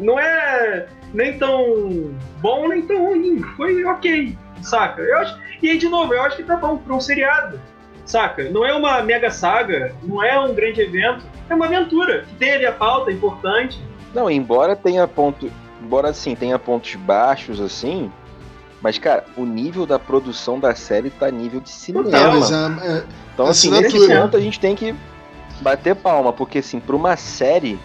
[0.00, 2.10] Não é nem tão
[2.40, 3.40] bom nem tão ruim.
[3.56, 5.00] Foi ok, saca?
[5.02, 7.60] Eu acho, e aí, de novo, eu acho que tá bom pra um seriado,
[8.04, 8.44] saca?
[8.50, 12.52] Não é uma mega saga, não é um grande evento, é uma aventura que tem
[12.54, 13.78] ali a pauta importante.
[14.12, 15.50] Não, embora tenha ponto,
[15.84, 18.10] embora assim tenha pontos baixos assim,
[18.80, 22.04] mas cara, o nível da produção da série tá nível de cinema.
[22.04, 24.94] Total, É, mas a- é, Então assim, nesse ponto a gente tem que
[25.60, 27.78] bater palma, porque assim, para uma série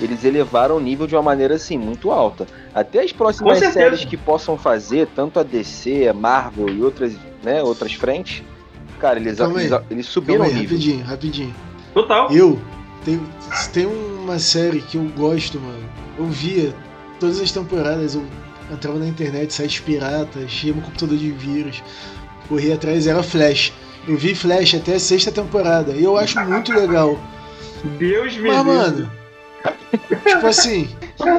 [0.00, 2.46] eles elevaram o nível de uma maneira assim muito alta.
[2.74, 7.62] Até as próximas séries que possam fazer, tanto a DC, a Marvel e outras, né,
[7.62, 8.42] outras frentes,
[9.00, 9.66] cara, eles, Calma aí.
[9.66, 10.76] eles, eles subiram calma o aí, nível.
[10.76, 11.54] rapidinho, rapidinho.
[11.94, 12.30] Total.
[12.30, 12.60] Eu,
[13.06, 13.18] tem,
[13.72, 15.82] tem uma série que eu gosto, mano.
[16.18, 16.74] Eu via
[17.18, 18.24] todas as temporadas, eu
[18.72, 21.82] entrava na internet, sites piratas, enchia meu computador de vírus,
[22.48, 23.72] corria atrás, era Flash.
[24.06, 27.18] Eu vi Flash até a sexta temporada e eu acho muito legal.
[27.98, 29.10] Deus me Mas, mano,
[30.26, 30.88] tipo assim,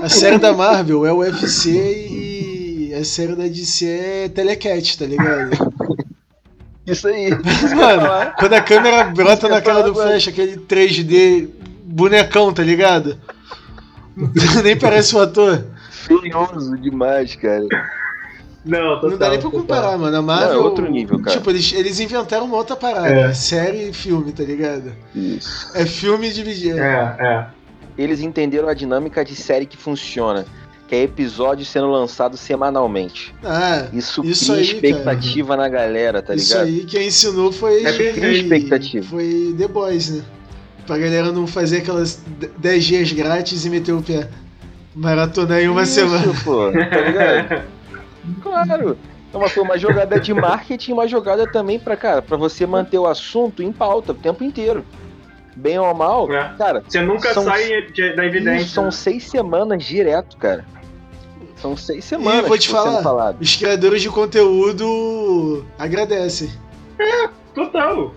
[0.01, 5.05] a série da Marvel é o UFC e a série da DC é Telecat, tá
[5.05, 5.51] ligado?
[6.85, 7.29] Isso aí.
[7.75, 11.49] Mano, quando a câmera brota cara do Flash, aquele 3D
[11.83, 13.17] bonecão, tá ligado?
[14.63, 15.63] Nem parece o ator.
[15.91, 17.65] Feioso demais, cara.
[18.65, 19.61] Não, total, Não dá nem pra total.
[19.61, 20.17] comparar, mano.
[20.17, 20.49] A Marvel.
[20.49, 21.37] Não, é outro nível, cara.
[21.37, 23.07] Tipo, eles, eles inventaram uma outra parada.
[23.07, 23.33] É.
[23.33, 24.91] Série e filme, tá ligado?
[25.15, 25.71] Isso.
[25.73, 26.79] É filme dividido.
[26.79, 27.45] É, é.
[27.97, 30.45] Eles entenderam a dinâmica de série que funciona,
[30.87, 33.33] que é episódio sendo lançado semanalmente.
[33.43, 36.67] Ah, Isso, Isso cria aí, expectativa na galera, tá isso ligado?
[36.67, 37.83] aí quem ensinou foi.
[37.85, 39.05] É Cria expectativa.
[39.07, 40.23] Foi The Boys, né?
[40.87, 42.23] Pra galera não fazer aquelas
[42.57, 44.29] 10 dias grátis e meter o pé.
[44.95, 46.33] Maratonar em uma Isso, semana.
[46.43, 47.63] pô, tá ligado?
[48.41, 48.97] Claro.
[49.29, 53.05] Então foi uma jogada de marketing, uma jogada também pra, cara, pra você manter o
[53.07, 54.83] assunto em pauta o tempo inteiro.
[55.55, 56.53] Bem ou mal, É.
[56.57, 58.63] cara, Você nunca São- sai de- da evidência.
[58.65, 60.65] isso são seis semanas direto, cara.
[61.57, 63.41] São seis semanas E vou te falar, falado.
[63.41, 66.49] os criadores de conteúdo agradecem.
[67.55, 68.13] Total.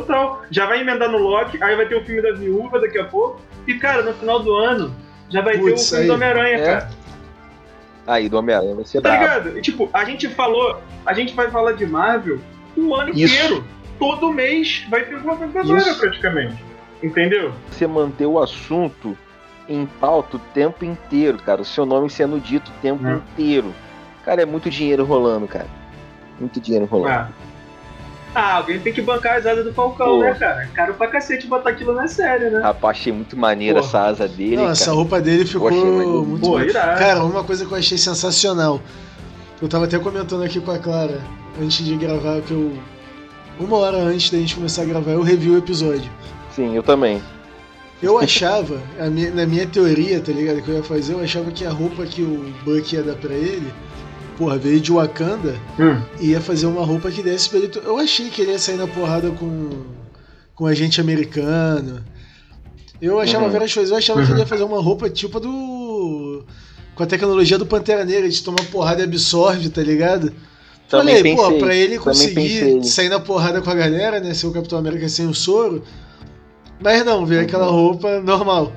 [0.00, 0.42] Total.
[0.50, 3.40] Já vai emendar no Loki, aí vai ter o filme da Viúva daqui a pouco.
[3.66, 4.94] E, cara, no final do ano,
[5.28, 6.06] já vai ter o filme aí.
[6.06, 6.64] do Homem-Aranha, É.
[6.64, 6.90] cara.
[8.06, 9.22] Aí, do Homem-Aranha vai ser Tá brabo.
[9.24, 9.58] ligado?
[9.58, 12.38] E, tipo, a gente falou, a gente vai falar de Marvel
[12.76, 13.34] o ano Isso.
[13.34, 13.64] inteiro.
[13.98, 16.64] Todo mês vai ter uma coisa praticamente.
[17.02, 17.52] Entendeu?
[17.70, 19.16] Você manter o assunto
[19.68, 21.60] em pauta o tempo inteiro, cara.
[21.60, 23.12] O seu nome sendo dito o tempo É.
[23.14, 23.74] inteiro.
[24.24, 25.66] Cara, é muito dinheiro rolando, cara.
[26.40, 27.10] Muito dinheiro rolando.
[27.14, 27.28] Ah.
[28.34, 30.20] Ah, alguém tem que bancar as asas do Falcão, Pô.
[30.20, 30.68] né, cara?
[30.74, 32.60] Caro pra cacete botar aquilo na série, né?
[32.60, 33.86] Rapaz, achei muito maneira Porra.
[33.88, 34.72] essa asa dele, Não, cara.
[34.72, 36.24] essa roupa dele ficou maneiro.
[36.24, 36.64] muito Pô, boa.
[36.64, 36.98] irado.
[36.98, 38.80] Cara, uma coisa que eu achei sensacional.
[39.60, 41.20] Eu tava até comentando aqui com a Clara
[41.60, 42.72] antes de gravar que eu.
[43.58, 46.08] Uma hora antes da gente começar a gravar, eu revi o episódio.
[46.54, 47.20] Sim, eu também.
[48.00, 50.62] Eu achava, a minha- na minha teoria, tá ligado?
[50.62, 53.34] Que eu ia fazer, eu achava que a roupa que o Buck ia dar pra
[53.34, 53.72] ele,
[54.38, 56.00] porra, veio de Wakanda Hum.
[56.20, 57.70] e ia fazer uma roupa que desse pra ele.
[57.84, 59.68] Eu achei que ele ia sair na porrada com,
[60.54, 62.04] com agente americano.
[63.02, 63.50] Eu achava Uhum.
[63.50, 63.90] várias coisas.
[63.90, 66.44] Eu achava que ele ia fazer uma roupa tipo do.
[66.94, 70.32] Com a tecnologia do Pantera Negra, de tomar porrada e absorve, tá ligado?
[70.88, 74.32] Também Falei, pô, pensei, pra ele conseguir sair na porrada com a galera, né?
[74.34, 75.82] Ser o Capitão América sem o soro.
[76.82, 77.72] Mas não, veio aquela Uhum.
[77.76, 78.72] roupa normal.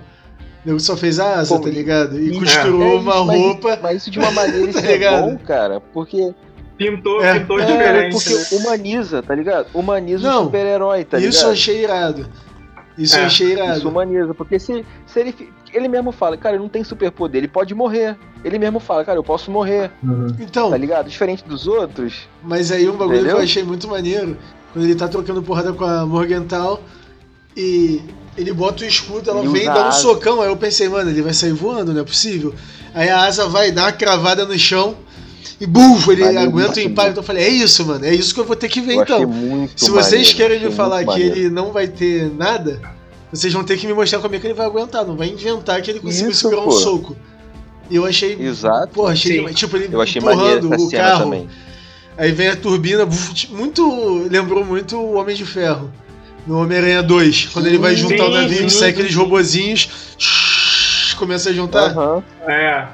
[0.66, 2.20] Nego só fez a asa, Pô, tá ligado?
[2.20, 3.80] E e- costurou É uma mas- roupa.
[3.82, 5.22] Mas isso de uma maneira isso Tá é ligado?
[5.24, 6.34] bom, cara, porque,
[6.78, 7.40] Pintou, É.
[7.40, 8.14] pintou é, diferente.
[8.14, 9.68] porque humaniza, tá ligado?
[9.74, 11.52] Humaniza Não, o super-herói, tá isso eu ligado?
[11.52, 12.26] achei irado.
[12.98, 13.78] Isso eu É, achei irado.
[13.78, 15.50] Isso humaniza, porque se, se ele.
[15.74, 18.18] Ele mesmo fala, cara, ele não tem superpoder, ele pode morrer.
[18.44, 19.90] Ele mesmo fala, cara, eu posso morrer,
[20.40, 21.08] Então, tá ligado?
[21.10, 22.28] Diferente dos outros.
[22.44, 23.36] Mas aí um bagulho Entendeu?
[23.36, 24.36] que eu achei muito maneiro,
[24.74, 26.82] quando ele tá trocando porrada com a Morgenthau
[27.56, 28.02] e
[28.38, 30.00] ele bota o escudo, ela vem a um asa.
[30.00, 32.54] socão, aí eu pensei, mano, ele vai sair voando, não é possível.
[32.94, 34.96] Aí a asa vai dar uma cravada no chão
[35.60, 36.60] e buf, ele Maneiríssimo.
[36.60, 37.18] aguenta o impacto.
[37.18, 39.28] Eu falei, é isso, mano, é isso que eu vou ter que ver Eu então.
[39.28, 41.36] muito Se vocês maneiro, querem me falar que maneiro.
[41.38, 42.82] ele não vai ter nada,
[43.32, 45.82] vocês vão ter que me mostrar como é que ele vai aguentar, não vai inventar
[45.82, 46.72] que ele conseguiu Isso, segurar um pô.
[46.72, 47.16] soco.
[47.90, 48.38] E eu achei.
[48.40, 48.88] Exato.
[48.94, 49.54] Porra, achei Sim.
[49.54, 51.24] Tipo, ele Eu achei maneiro empurrando o carro.
[51.26, 51.50] também.
[52.18, 54.28] Aí vem a turbina, buf, muito.
[54.30, 55.92] Lembrou muito o Homem de Ferro.
[56.48, 57.50] No Homem-Aranha 2.
[57.54, 59.90] Quando ele vai Sim, juntar o navio, sim, sai sim, aqueles robozinhos.
[61.18, 61.92] Começa a juntar.
[61.92, 62.24] Aham.
[62.48, 62.88] É,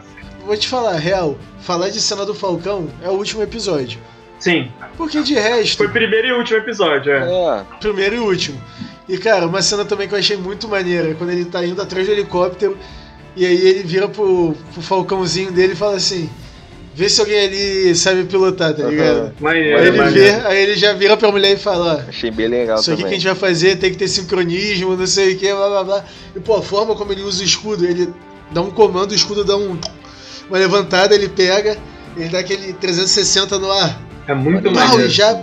[0.45, 3.99] Vou te falar, real, falar de cena do Falcão é o último episódio.
[4.39, 4.71] sim.
[4.95, 7.17] Porque de resto, Foi o primeiro e último episódio, é.
[7.19, 7.63] É.
[7.79, 8.59] primeiro e último.
[9.07, 12.05] E cara, uma cena também que eu achei muito maneira, quando ele tá indo atrás
[12.05, 12.77] do helicóptero,
[13.35, 16.29] e aí ele vira pro, pro Falcãozinho dele e fala assim:
[16.97, 19.31] vê se alguém ali sabe pilotar, tá ligado?
[19.39, 20.41] Maneiro, Aí ele maneiro.
[20.41, 23.03] vê, aí ele já vira pra mulher e fala, ó, Achei bem legal isso aqui
[23.03, 25.83] que a gente vai fazer tem que ter sincronismo, não sei o que, blá blá
[25.83, 26.05] blá.
[26.35, 28.11] E pô, a forma como ele usa o escudo, ele
[28.51, 29.77] dá um comando, o escudo dá um,
[30.49, 31.77] uma levantada, ele pega,
[32.17, 35.39] ele dá aquele 360 no ar, É muito pau, e já,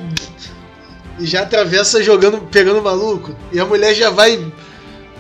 [1.21, 3.33] e já atravessa jogando, pegando o maluco.
[3.53, 4.45] E a mulher já vai.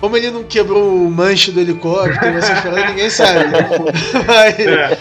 [0.00, 3.44] Como ele não quebrou o manche do helicóptero, paradas, ninguém sabe.
[4.26, 4.98] Mas, É.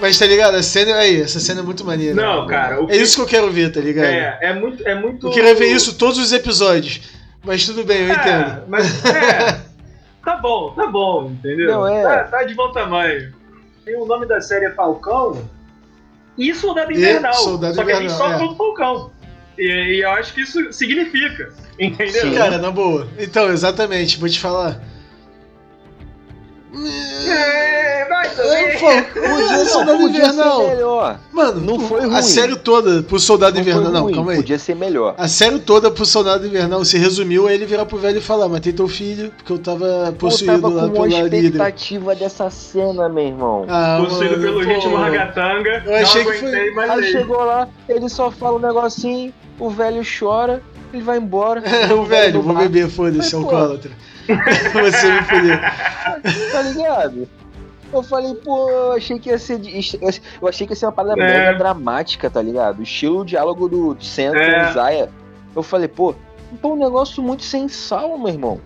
[0.00, 0.56] mas tá ligado?
[0.56, 2.14] A cena aí, essa cena é muito maneira.
[2.14, 4.06] Não, cara, É isso que eu quero ver, tá ligado?
[4.06, 4.86] É, é muito.
[4.86, 5.26] É muito...
[5.26, 7.00] Eu queria ver isso todos os episódios.
[7.44, 8.62] Mas tudo bem, eu É, entendo.
[8.68, 9.60] mas é.
[10.24, 11.70] Tá bom, tá bom, entendeu?
[11.70, 12.02] Não, é.
[12.02, 13.32] Tá, tá de bom tamanho.
[13.86, 15.48] E o nome da série é Falcão
[16.36, 17.34] e Soldado E Invernal.
[17.34, 18.56] Soldado só que a gente Invernal, só é.
[18.56, 19.10] Falcão.
[19.56, 21.52] E, e eu acho que isso significa.
[21.78, 22.22] Entendeu?
[22.22, 22.34] Sim.
[22.34, 23.06] Cara, na boa.
[23.18, 24.80] Então, exatamente, vou te falar.
[26.74, 28.86] É, vai É, pô,
[29.20, 30.68] podia Soldado ser Invernal.
[30.68, 31.18] melhor.
[31.32, 32.22] Mano, Não foi a ruim.
[32.22, 33.92] série toda pro Soldado Não Invernal.
[33.92, 34.36] Não, calma aí.
[34.38, 35.14] Podia ser melhor.
[35.16, 38.48] A série toda pro Soldado Invernal se resumiu a ele virar pro velho e falar:
[38.48, 41.36] Matei teu filho porque eu tava possuído eu tava lá pela líder.
[41.44, 43.64] expectativa dessa cena, meu irmão.
[43.68, 44.68] Ah, Possuído mano, pelo pô.
[44.74, 45.82] ritmo ragatanga.
[45.86, 47.06] Eu achei não que foi- mais Aí ele.
[47.12, 51.62] chegou lá, ele só fala um negocinho, o velho chora, ele vai embora.
[51.96, 53.78] o velho, vou beber, foda-se, Mas, pô.
[54.72, 55.58] Você me fudeu.
[56.52, 57.28] Tá ligado?
[57.92, 59.58] Eu falei, pô, eu achei que ia ser.
[59.58, 59.98] de-
[60.40, 61.38] Eu achei que ia ser uma parada É.
[61.46, 62.80] mega dramática, tá ligado?
[62.80, 64.64] O estilo diálogo do Sam É.
[64.66, 65.08] com Zaya.
[65.54, 66.14] Eu falei, pô,
[66.52, 68.60] então um negócio muito sem sal, meu irmão.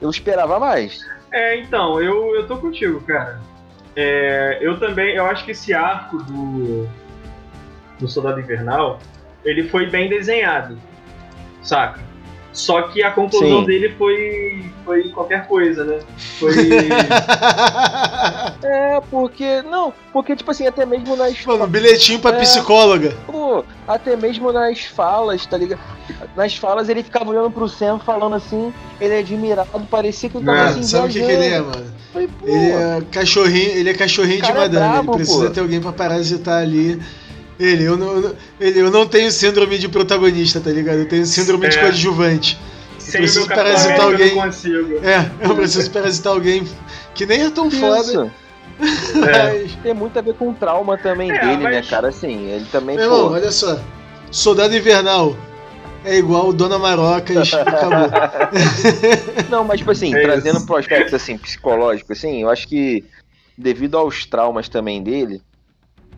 [0.00, 1.04] Eu esperava mais.
[1.32, 3.40] É, então, eu, eu tô contigo, cara.
[3.96, 6.88] É, eu também, eu acho que esse arco do,
[7.98, 8.98] do Soldado Invernal,
[9.44, 10.78] ele foi bem desenhado,
[11.62, 12.00] saca?
[12.52, 13.66] Só que a conclusão Sim.
[13.66, 15.98] dele foi, foi qualquer coisa, né?
[16.38, 16.52] Foi...
[18.62, 19.62] É, porque.
[19.62, 21.44] Não, porque, tipo assim, até mesmo nas.
[21.44, 22.40] Mano, bilhetinho pra É.
[22.40, 23.14] psicóloga.
[23.26, 25.80] Pô, até mesmo nas falas, tá ligado?
[26.36, 30.46] Nas falas ele ficava olhando pro Sam falando assim, ele é admirado, parecia que ele
[30.46, 31.94] tava É, assim, Sabe o que, que ele é, mano?
[32.12, 34.92] Pô, Ele é cachorrinho, ele é cachorrinho de é madame.
[34.92, 35.50] brabo, ele precisa pô.
[35.52, 37.00] ter alguém pra parasitar ali.
[37.60, 41.00] Ele eu, não, eu não- ele, eu não tenho síndrome de protagonista, tá ligado?
[41.00, 41.80] Eu tenho síndrome de É.
[41.82, 42.58] coadjuvante.
[42.98, 44.28] Sem o preciso parasitar alguém.
[44.30, 44.98] eu não consigo.
[45.04, 46.66] É, eu preciso parasitar alguém
[47.14, 48.30] que nem é tão foda, isso.
[48.82, 49.60] É.
[49.60, 49.74] mas.
[49.82, 52.08] Tem muito a ver com o trauma também É, dele, né, mas- cara?
[52.08, 53.34] Assim, ele também, Meu irmão, pô.
[53.34, 53.78] olha só.
[54.30, 55.36] Soldado Invernal
[56.04, 58.08] é igual Dona Marocas, acabou.
[59.50, 63.04] Não, mas tipo assim, É trazendo pro aspecto assim, psicológico, assim, eu acho que
[63.58, 65.42] devido aos traumas também dele,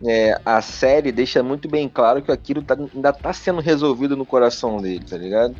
[0.05, 4.25] é, a série deixa muito bem claro que aquilo tá- ainda tá sendo resolvido no
[4.25, 5.55] coração dele, tá ligado?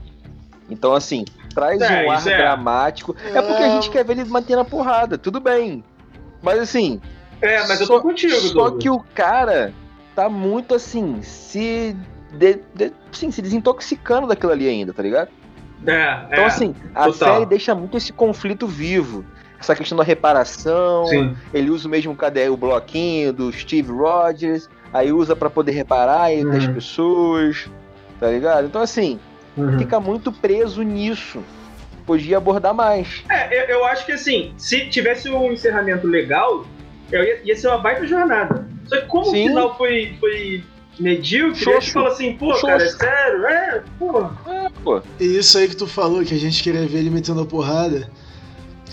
[0.69, 2.37] Então, assim, traz É, um ar é.
[2.37, 3.15] dramático.
[3.33, 5.83] É porque a gente quer ver ele mantendo a porrada, tudo bem.
[6.41, 6.99] Mas assim,
[7.41, 8.81] É, mas eu Só- tô contigo, Só Douglas.
[8.83, 9.73] que o cara
[10.15, 11.95] tá muito assim, se.
[12.31, 15.29] De, de- sim, se desintoxicando daquilo ali ainda, tá ligado?
[15.85, 17.33] É, Então, é, assim, a total.
[17.33, 19.25] série deixa muito esse conflito vivo.
[19.63, 21.05] Essa questão da reparação.
[21.05, 21.33] Sim.
[21.53, 26.33] Ele usa o mesmo cadê o bloquinho do Steve Rogers, aí usa pra poder reparar
[26.33, 26.73] entre as Uhum.
[26.73, 27.69] pessoas,
[28.19, 28.65] tá ligado?
[28.65, 29.17] Então, assim,
[29.55, 29.79] Uhum.
[29.79, 31.41] fica muito preso nisso.
[32.05, 33.23] Podia abordar mais.
[33.29, 36.65] É, eu, eu acho que assim, se tivesse um encerramento legal,
[37.09, 38.67] eu ia, ia ser uma baita jornada.
[38.87, 39.45] Só que como Sim.
[39.45, 40.61] o final foi, foi
[40.99, 41.77] medíocre, Xoxo.
[41.77, 42.65] a gente fala assim, pô, Xoxo.
[42.67, 43.45] cara, é sério?
[43.45, 44.25] É, pô.
[44.45, 45.01] É, pô.
[45.21, 48.09] E isso aí que tu falou, que a gente queria ver ele metendo a porrada.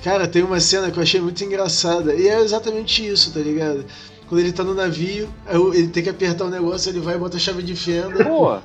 [0.02, 2.14] Cara, tem uma cena que eu achei muito engraçada.
[2.14, 3.84] E é exatamente isso, tá ligado?
[4.28, 5.28] Quando ele tá no navio,
[5.74, 8.24] ele tem que apertar o negócio, ele vai e bota a chave de fenda.
[8.24, 8.56] Pô,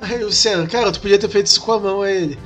[0.00, 2.38] Aí o Senna, cara, tu podia ter feito isso com a mão a ele.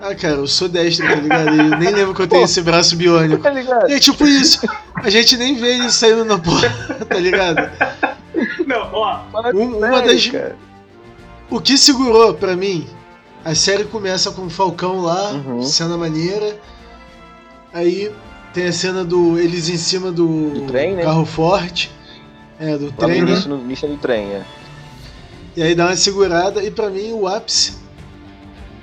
[0.00, 1.54] Ah, cara, eu sou destro, tá ligado?
[1.54, 3.42] E eu nem lembro que eu tenho esse braço biônico.
[3.42, 3.88] tá ligado?
[3.88, 4.60] E é tipo isso.
[4.94, 6.68] A gente nem vê ele saindo na porra,
[7.08, 7.70] tá ligado?
[8.66, 9.20] Não, ó,
[9.54, 10.56] Um- uma das- cara.
[11.48, 12.86] O que segurou pra mim,
[13.44, 15.62] a série começa com o Falcão lá, Uhum.
[15.62, 16.58] cena maneira.
[17.76, 18.10] Aí
[18.54, 21.02] tem a cena do eles em cima do, Do trem, né?
[21.02, 21.90] carro forte.
[22.58, 23.30] É, do Lá no trem, né?
[23.32, 24.42] início, no início do trem, é.
[25.54, 26.62] E aí dá uma segurada.
[26.64, 27.74] E pra mim, o ápice.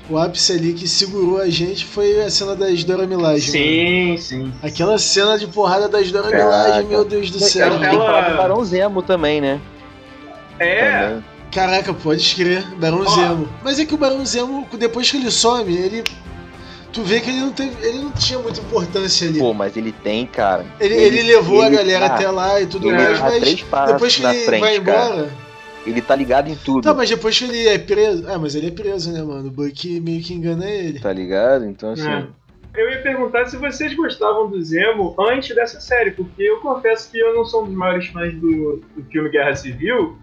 [0.07, 3.51] O ápice ali que segurou a gente foi a cena das Dora Milaje.
[3.51, 3.63] mano.
[3.63, 4.53] sim, sim.
[4.61, 6.29] Aquela cena de porrada das Dora.
[6.29, 7.71] Milaje, meu Deus do céu.
[7.71, 9.59] gente tem que falar do Barão Zemo também, né?
[10.59, 11.23] É, Também.
[11.51, 13.09] Caraca, pode escrever, Barão Ó.
[13.09, 13.49] Zemo.
[13.63, 16.03] Mas é que o Barão Zemo, depois que ele some, ele.
[16.93, 19.39] Tu vê que ele não, teve, ele não tinha muita importância ali.
[19.39, 20.63] Pô, mas ele tem, cara.
[20.79, 24.15] ele, ele levou a ele galera tá- até lá e tudo mais, a mas depois
[24.15, 25.09] que na ele frente, vai cara.
[25.15, 25.31] embora.
[25.85, 26.83] Ele tá ligado em tudo.
[26.83, 28.25] Tá, mas depois que ele é preso.
[28.29, 29.47] Ah, mas ele é preso, né, mano?
[29.47, 30.99] O Buck meio que engana ele.
[30.99, 31.65] Tá ligado?
[31.65, 32.07] Então, assim.
[32.07, 32.25] É.
[32.75, 37.19] Eu ia perguntar se vocês gostavam do Zemo antes dessa série, porque eu confesso que
[37.19, 40.17] eu não sou um dos maiores fãs do, do filme Guerra Civil.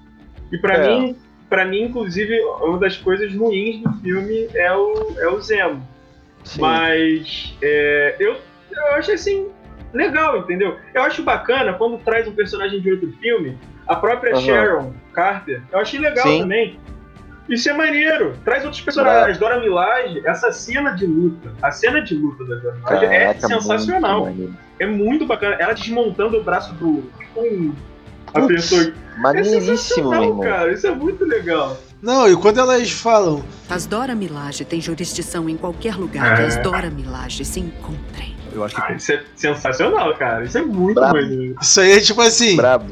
[0.50, 0.88] E pra É.
[0.98, 1.16] mim,
[1.48, 5.86] para mim, inclusive, uma das coisas ruins do filme é o, é o Zemo.
[6.44, 6.60] Sim.
[6.60, 8.36] Mas é, eu,
[8.72, 9.48] eu acho assim,
[9.92, 10.76] legal, entendeu?
[10.94, 14.40] Eu acho bacana quando traz um personagem de outro filme, a própria Aham.
[14.40, 16.40] Sharon Carter, eu achei legal Sim.
[16.42, 16.78] também.
[17.48, 18.36] Isso é maneiro.
[18.44, 19.36] Traz outros personagens.
[19.36, 24.26] Dora Milaje, essa cena de luta, a cena de luta da Dora Milaje é sensacional.
[24.26, 24.56] muito.
[24.78, 25.56] É muito bacana.
[25.58, 27.10] Ela desmontando o braço do.
[27.34, 27.72] Com
[28.32, 28.94] a Putz, pessoa.
[29.16, 30.40] É Maneiríssimo, meu sensacional, irmão.
[30.40, 30.72] cara.
[30.72, 31.76] Isso é muito legal.
[32.02, 36.46] Não, e quando elas falam, As Dora Milaje têm jurisdição em qualquer lugar que É.
[36.46, 38.34] as Dora Milaje se encontrem.
[38.52, 40.44] Eu acho que Ah, isso é sensacional, cara.
[40.44, 41.14] Isso é muito Brabo.
[41.20, 41.54] maneiro.
[41.60, 42.86] isso aí é tipo assim, Brabo.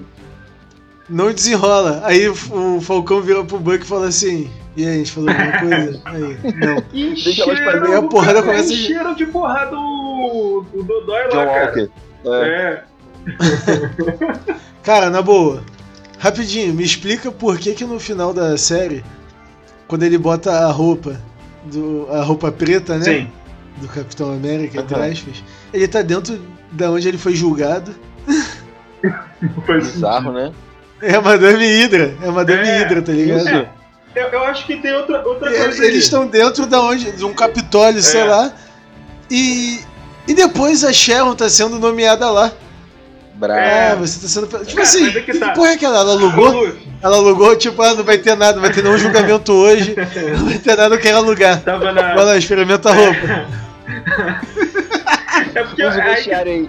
[1.09, 2.03] não desenrola.
[2.05, 4.51] Aí o, Falcão vira pro Buck e fala assim.
[4.77, 6.01] E aí, a gente falou alguma coisa?
[6.05, 6.85] Aí, não.
[6.93, 11.65] Deixa elas fazer a porrada, começa encheram de porrada o, o Dodói lá, John cara.
[11.67, 11.91] Walker.
[12.27, 12.85] É.
[12.85, 12.85] É.
[14.85, 15.65] Cara, na boa,
[16.19, 19.05] rapidinho, me explica por que que no final da série,
[19.87, 21.21] quando ele bota a roupa,
[21.65, 23.05] do, a roupa preta, né?
[23.05, 23.31] Sim.
[23.77, 25.13] Do Capitão América, entre Aham.
[25.13, 26.41] aspas, ele tá dentro
[26.73, 27.95] da onde ele foi julgado.
[29.65, 30.53] Foi Bizarro, né?
[31.01, 33.49] É a Madame Hydra, é a Madame É, Hydra, tá ligado?
[33.49, 33.71] É,
[34.17, 35.85] eu, eu acho que tem outra, outra E coisa.
[35.85, 38.25] Eles estão dentro da onde, de um Capitólio, sei É.
[38.25, 38.53] lá,
[39.31, 39.79] e,
[40.27, 42.53] e depois a Sharon tá sendo nomeada lá.
[43.39, 43.61] Brabo.
[43.61, 44.47] Ah, você tá sendo.
[44.47, 45.51] Tipo Cara, assim, mas é que que tá.
[45.53, 45.99] porra é aquela?
[46.01, 46.73] Ela alugou?
[47.01, 49.95] Ela alugou, tipo, ah, não vai ter nada, não vai ter nenhum julgamento hoje,
[50.37, 51.61] não vai ter nada, eu quero alugar.
[51.61, 52.15] Tava na.
[52.15, 53.47] Vai lá, experimenta a roupa.
[55.55, 56.69] É porque Usa o aí, aí.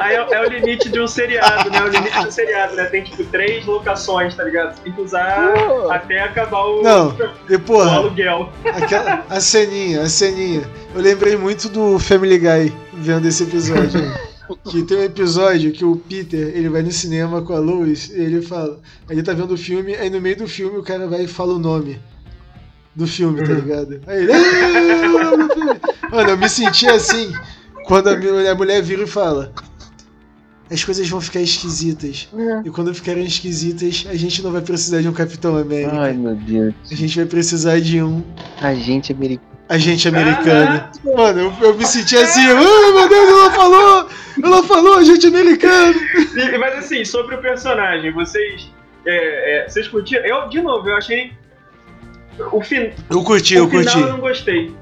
[0.00, 1.82] aí é, é o limite de um seriado, né?
[1.82, 2.84] O limite de um seriado, né?
[2.86, 4.74] Tem tipo três locações, tá ligado?
[4.74, 5.90] Você tem que usar Pô.
[5.90, 7.16] até acabar o, Não,
[7.48, 8.52] e o porra, aluguel.
[8.64, 10.62] aquela, a ceninha, a ceninha.
[10.94, 14.00] Eu lembrei muito do Family Guy vendo esse episódio.
[14.56, 18.20] Que tem um episódio que o Peter ele vai no cinema com a Lois e
[18.20, 18.80] ele fala.
[19.08, 21.54] Ele tá vendo o filme, aí no meio do filme o cara vai e fala
[21.54, 22.00] o nome
[22.94, 24.00] do filme, tá ligado?
[24.06, 24.32] Aí ele.
[24.32, 27.32] "Ah, o nome do filme." Mano, eu me senti assim
[27.86, 29.52] quando a a mulher vira e fala.
[30.70, 32.28] As coisas vão ficar esquisitas.
[32.64, 36.00] E quando ficarem esquisitas, a gente não vai precisar de um Capitão América.
[36.00, 36.74] Ai, meu Deus.
[36.90, 38.22] A gente vai precisar de um
[38.60, 39.51] Agente americano.
[39.68, 40.88] Agente americano.
[41.16, 42.54] Mano, eu, eu me senti assim, ai
[42.92, 44.08] meu Deus, ela falou!
[44.42, 45.94] Ela falou, agente americano!
[46.36, 48.70] E- Mas assim, sobre o personagem, vocês.
[49.06, 50.24] É, é, vocês curtiram?
[50.24, 51.32] Eu, de novo, eu achei.
[52.52, 52.90] O, fin...
[53.10, 54.00] Eu curti, o eu final curti.
[54.00, 54.74] eu não gostei.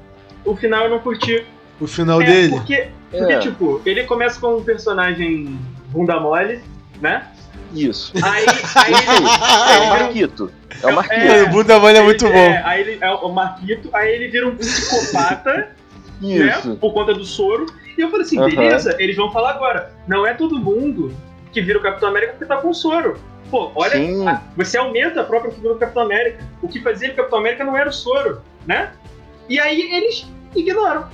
[0.45, 1.43] O final eu não curti.
[1.79, 2.49] O final É, dele.
[2.53, 3.39] Porque, porque, É.
[3.39, 6.61] tipo, ele começa com um personagem bunda mole,
[7.01, 7.27] né?
[7.73, 8.13] Isso.
[8.23, 9.27] Aí, aí ele,
[9.73, 10.51] É o Marquito.
[10.81, 11.25] É o Marquito.
[11.25, 12.33] Mano, o Bunda Mole é muito bom.
[12.33, 15.53] É, aí ele é o Marquito, aí ele vira um psicopata,
[16.21, 16.47] né?
[16.47, 16.75] Isso.
[16.77, 17.65] Por conta do soro.
[17.97, 19.91] E eu falei assim, beleza, eles vão falar agora.
[20.07, 21.15] Não é todo mundo
[21.51, 23.17] que vira o Capitão América porque tá com soro.
[23.49, 24.25] Pô, olha, Sim.
[24.55, 26.47] você aumenta a própria figura do Capitão América.
[26.61, 28.91] O que fazia o Capitão América não era o soro, né?
[29.49, 30.25] E aí eles
[30.55, 31.07] ignoram.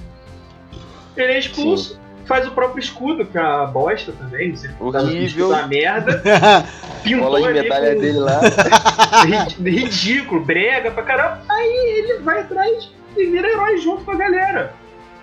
[1.15, 5.49] Ele é expulso, faz o próprio escudo, que é uma bosta também, não tá Horrível.
[5.49, 6.21] da merda.
[7.03, 8.41] Pintou Bola de medalha com- dele lá.
[9.25, 11.41] Rid- ridículo, brega pra caramba.
[11.49, 14.73] Aí ele vai atrás e vira herói junto com a galera.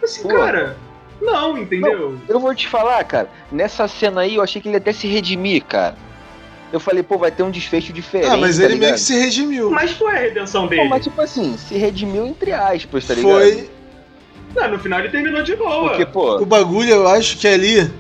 [0.03, 0.29] Assim, Pô.
[0.29, 0.77] cara,
[1.21, 2.19] não, entendeu?
[2.29, 3.29] Eu vou te falar, cara.
[3.53, 5.97] Nessa cena aí, eu achei que ele ia até se redimir, cara.
[6.73, 8.31] Eu falei, pô, vai ter um desfecho diferente.
[8.33, 8.95] Ah, mas tá ele meio ligado?
[8.95, 9.71] que se redimiu.
[9.71, 10.89] Mas foi a redenção Pô, dele.
[10.89, 13.33] mas tipo assim, se redimiu entre aspas, tá ligado?
[13.33, 13.71] Foi.
[14.55, 15.89] Não, no final ele terminou de boa.
[15.91, 17.91] Porque, pô, O bagulho, eu acho que ali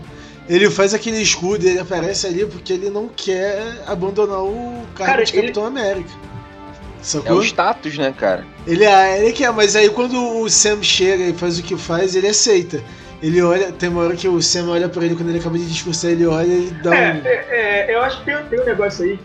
[0.48, 5.24] ele faz aquele escudo, ele aparece ali porque ele não quer abandonar o cargo Cara,
[5.24, 6.10] de ele- Capitão América.
[6.10, 7.36] é Sacou?
[7.38, 8.44] o status, né, cara?
[8.66, 12.14] Ele, ah, ele quer, mas aí quando o Sam chega e faz o que faz,
[12.14, 12.80] ele aceita.
[13.22, 15.66] Ele olha, tem uma hora que o Sam olha pra ele quando ele acaba de
[15.66, 17.16] discursar, ele olha e dá É, um.
[17.26, 19.18] é, é, eu acho que tem, tem um negócio aí.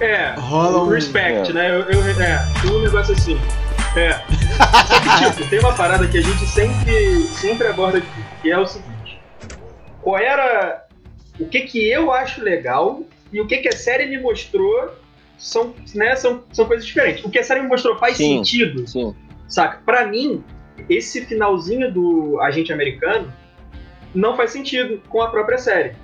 [0.00, 1.54] É, Rola um- respect, é.
[1.54, 1.70] né?
[1.70, 3.38] Eu, eu, é, tem um negócio assim.
[3.96, 4.12] É.
[4.12, 8.58] Só que, tipo, tem uma parada que a gente sempre, sempre aborda aqui, que é
[8.58, 9.20] o seguinte.
[10.00, 10.86] Qual era.
[11.38, 14.92] O que que eu acho legal e o que que a série me mostrou
[15.38, 17.24] são, né, são, são coisas diferentes.
[17.24, 18.36] O que a série me mostrou faz Sim.
[18.36, 19.14] sentido, Sim.
[19.48, 19.80] Saca?
[19.84, 20.44] Pra mim,
[20.88, 23.32] esse finalzinho do agente americano
[24.14, 25.94] não faz sentido com a própria série.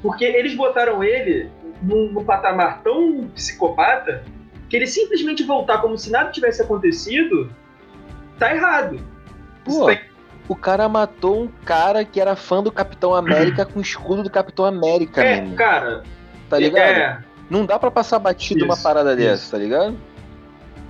[0.00, 1.50] Porque eles botaram ele
[1.82, 4.24] num, num patamar tão psicopata
[4.68, 7.50] que ele simplesmente voltar como se nada tivesse acontecido
[8.38, 9.00] tá errado.
[9.64, 9.98] Pô, tá-
[10.48, 14.30] o cara matou um cara que era fã do Capitão América com o escudo do
[14.30, 15.56] Capitão América, é, mano.
[15.56, 16.02] cara.
[16.48, 16.86] Tá ligado?
[16.86, 17.18] É,
[17.50, 19.18] Não dá pra passar batido uma Isso, parada isso.
[19.22, 19.96] dessa, tá ligado?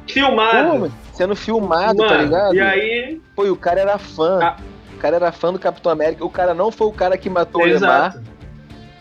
[0.06, 0.80] filmado.
[0.80, 2.54] Pô, sendo filmado, Mano, tá ligado?
[2.54, 3.20] E aí.
[3.36, 4.38] Pô, e o cara era fã.
[4.42, 4.56] Ah.
[4.94, 6.24] O cara era fã do Capitão América.
[6.24, 8.22] O cara não foi o cara que matou o Lemar, Exato.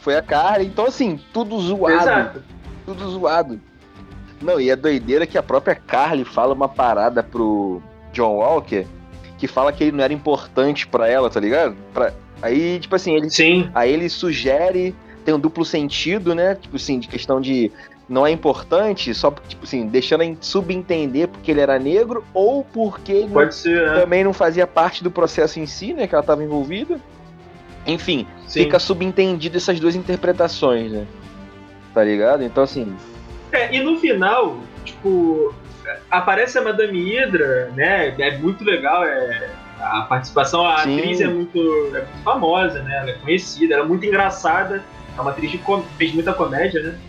[0.01, 0.63] foi a cara.
[0.63, 1.95] Então, assim, tudo zoado.
[1.95, 2.43] Exato.
[2.85, 3.59] Tudo zoado.
[4.41, 7.81] Não, e é doideira que a própria Carly fala uma parada pro
[8.13, 8.85] John Walker
[9.37, 11.75] que fala que ele não era importante pra ela, tá ligado?
[11.93, 12.11] Pra...
[12.41, 13.69] Aí, tipo assim, ele Sim.
[13.73, 16.55] Aí ele sugere, tem um duplo sentido, né?
[16.55, 17.71] Tipo assim, de questão de
[18.09, 23.11] não é importante, só tipo assim, deixando em subentender porque ele era negro ou porque
[23.11, 23.99] ele não- ser, né?
[23.99, 26.07] também não fazia parte do processo em si, né?
[26.07, 26.99] Que ela estava envolvida.
[27.85, 28.63] Enfim, Sim.
[28.63, 31.05] fica subentendido essas duas interpretações, né?
[31.93, 32.43] Tá ligado?
[32.43, 32.95] Então, assim,
[33.51, 35.53] É, e no final, tipo,
[36.09, 38.13] aparece a Madame Hydra, né?
[38.17, 40.97] É muito legal, é, a participação, a Sim.
[40.99, 41.59] atriz é muito,
[41.95, 42.97] é muito famosa, né?
[42.97, 44.83] Ela é conhecida, ela é muito engraçada,
[45.17, 46.99] é uma atriz que com- fez muita comédia, né?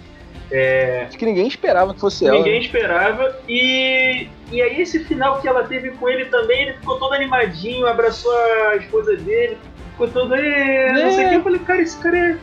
[1.06, 2.38] acho que ninguém esperava que fosse ela.
[2.38, 2.60] Ninguém né?
[2.60, 3.36] esperava.
[3.46, 7.86] E, e aí esse final que ela teve com ele também, ele ficou todo animadinho,
[7.86, 8.32] abraçou
[8.70, 9.58] a esposa dele,
[9.92, 11.34] ficou todo, é, não sei o que.
[11.34, 12.36] Eu falei, cara, esse cara é.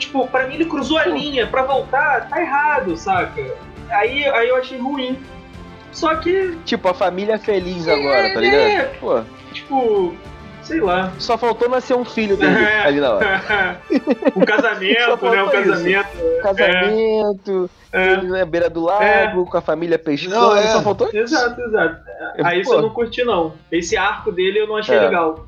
[0.00, 3.40] Tipo, pra mim ele cruzou a linha, pra voltar, tá errado, saca?
[3.90, 5.18] Aí, aí eu achei ruim.
[5.92, 8.48] Só que, Tipo, a família feliz agora, É, tá né?
[8.50, 8.98] ligado?
[9.00, 9.20] Pô,
[9.52, 10.14] tipo,
[10.62, 11.12] sei lá.
[11.18, 12.84] só faltou nascer um filho dele É.
[12.84, 13.40] ali na hora.
[14.36, 15.42] um casamento, né?
[15.42, 15.52] Um isso.
[15.52, 16.42] casamento.
[16.42, 20.62] Casamento, É, ele na beira do lago, com a família pescando, Não, é.
[20.68, 21.16] só faltou isso.
[21.18, 21.96] exato, exato.
[22.36, 23.52] É, Aí pô, eu não curti, não.
[23.70, 25.00] Esse arco dele eu não achei É.
[25.00, 25.44] legal.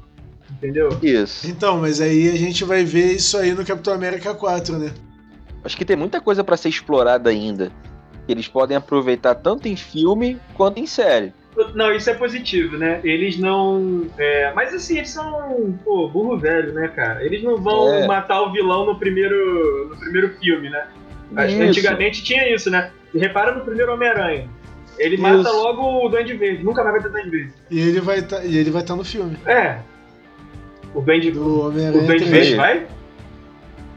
[0.62, 0.90] Entendeu?
[1.02, 1.48] Isso.
[1.48, 4.92] Então, mas aí a gente vai ver isso aí no Capitão América 4, né?
[5.64, 7.72] Acho que tem muita coisa pra ser explorada ainda.
[8.26, 11.32] Que eles podem aproveitar tanto em filme quanto em série.
[11.74, 13.00] Não, isso é positivo, né?
[13.02, 14.06] Eles não.
[14.16, 15.76] é, mas assim, eles são.
[15.84, 17.24] Pô, burro velho, né, cara?
[17.24, 18.06] Eles não vão É.
[18.06, 20.86] matar o vilão no primeiro, no primeiro filme, né?
[21.48, 21.62] Isso.
[21.62, 22.90] Antigamente tinha isso, né?
[23.12, 24.48] E repara no primeiro Homem-Aranha.
[24.98, 25.52] Ele mata Isso.
[25.56, 26.62] logo o Duende Verde.
[26.64, 27.52] Nunca mais vai ter Duende Verde.
[27.70, 29.78] E ele vai estar e ele vai estar no filme É.
[30.94, 32.30] O Duende, do o Homem-Aranha Duende 3.
[32.30, 32.86] Verde vai?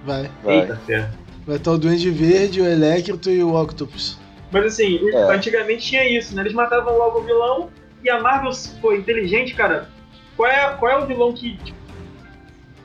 [0.06, 0.32] Vai.
[0.44, 0.60] Vai.
[0.62, 1.10] Eita, ferro.
[1.46, 4.18] Vai estar o Duende Verde, o Electro e o Octopus.
[4.52, 5.36] Mas assim, o- É.
[5.36, 6.42] antigamente tinha isso, né?
[6.44, 7.70] Eles matavam logo o vilão
[8.04, 9.90] e a Marvel, pô, inteligente, cara.
[10.38, 11.78] Qual é, qual é o vilão que tipo,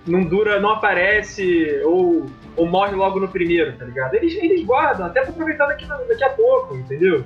[0.07, 4.15] não dura, não aparece ou, ou morre logo no primeiro, tá ligado?
[4.15, 7.25] Eles, eles guardam, até pra aproveitar daqui, daqui a pouco, entendeu?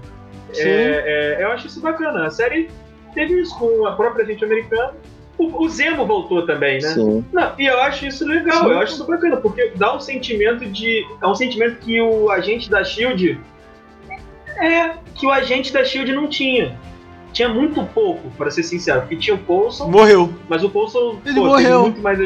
[0.52, 0.62] Sim.
[0.68, 2.26] É, é, eu acho isso bacana.
[2.26, 2.68] A série
[3.14, 4.92] teve isso com a própria gente americana.
[5.36, 6.88] O, o Zemo voltou também, né?
[6.90, 7.24] Sim.
[7.32, 8.70] Não, e eu acho isso legal, Sim.
[8.70, 11.04] eu acho isso bacana, porque dá um sentimento de.
[11.20, 13.40] É um sentimento que o agente da Shield.
[14.56, 16.78] É, que o agente da Shield não tinha.
[17.32, 20.32] Tinha muito pouco, para ser sincero, porque tinha o Coulson, Morreu.
[20.48, 21.18] mas o Coulson.
[21.26, 21.80] Ele pô, morreu.
[21.82, 22.20] muito mais.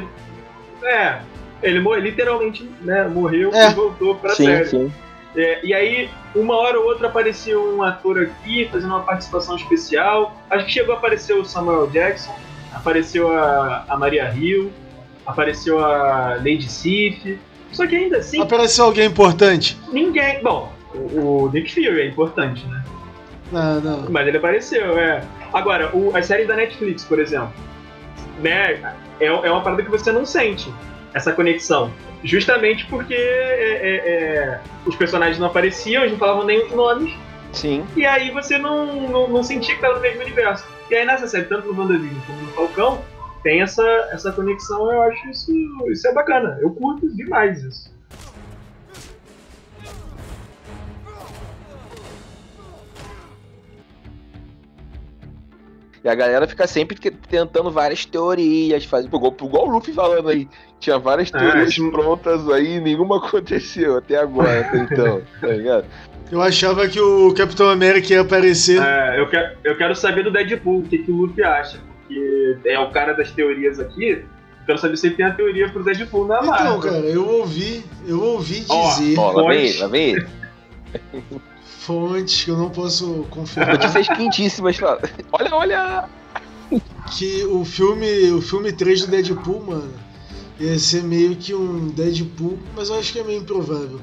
[0.84, 1.20] É,
[1.62, 3.08] ele morreu, literalmente, né?
[3.08, 3.70] Morreu É.
[3.70, 4.66] e voltou pra sim, série.
[4.66, 4.92] sim.
[5.34, 10.36] É, e aí, uma hora ou outra aparecia um ator aqui fazendo uma participação especial.
[10.50, 12.34] Acho que chegou a aparecer o Samuel Jackson,
[12.78, 14.72] apareceu a, a Maria Hill,
[15.26, 17.38] apareceu a Lady Sif.
[17.72, 19.76] Só que ainda assim, Apareceu alguém importante?
[19.92, 20.42] ninguém.
[20.42, 22.82] Bom, o, o Nick Fury é importante, né?
[23.52, 24.10] Não, não.
[24.10, 25.22] Mas ele apareceu, é.
[25.52, 27.52] Agora, o- as séries da Netflix, por exemplo,
[28.40, 28.94] né?
[29.20, 30.72] É, é uma parada que você não sente
[31.14, 31.90] essa conexão.
[32.24, 37.12] Justamente porque é, é, é, os personagens não apareciam, eles não falavam nem os nomes,
[37.60, 37.86] Sim.
[37.96, 40.64] e aí você não, não, não sentia que estava no mesmo universo.
[40.90, 43.04] E aí nessa série, tanto no WandaVision como no Falcão,
[43.42, 43.82] tem essa,
[44.12, 45.52] essa conexão, eu acho isso,
[45.90, 46.58] isso é bacana.
[46.60, 47.88] Eu curto demais isso.
[56.02, 56.96] E a galera fica sempre
[57.28, 60.48] tentando várias teorias, faz, igual, igual o Luffy falando aí.
[60.78, 61.90] Tinha várias Ah, teorias sim.
[61.90, 65.84] prontas aí nenhuma aconteceu até agora, então, tá ligado?
[66.30, 68.80] Eu achava que o Capitão América ia aparecer.
[68.82, 71.78] É, eu, quero, eu quero saber do Deadpool, o que, que o Luffy acha.
[72.06, 74.10] Porque é o cara das teorias aqui.
[74.60, 76.80] Eu quero saber se ele tem a teoria pro Deadpool na Então, Marvel.
[76.80, 79.70] cara, eu ouvi, eu ouvi Ó, dizer Ó, lá vem Fonte.
[79.70, 80.26] ele, lá vem ele.
[81.64, 85.00] fontes que eu não posso confirmar Notícias quentíssimas, fala.
[85.32, 86.04] Olha, olha!
[87.16, 89.90] que o filme, o filme 3 do Deadpool, mano,
[90.60, 94.00] ia ser meio que um Deadpool, mas eu acho que é meio improvável.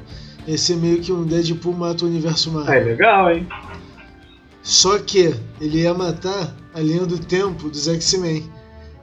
[0.47, 2.85] Ia ser meio que um Deadpool mata o universo É Marvel.
[2.85, 3.47] legal, hein?
[4.61, 8.43] Só que ele ia matar a linha do tempo dos X-Men.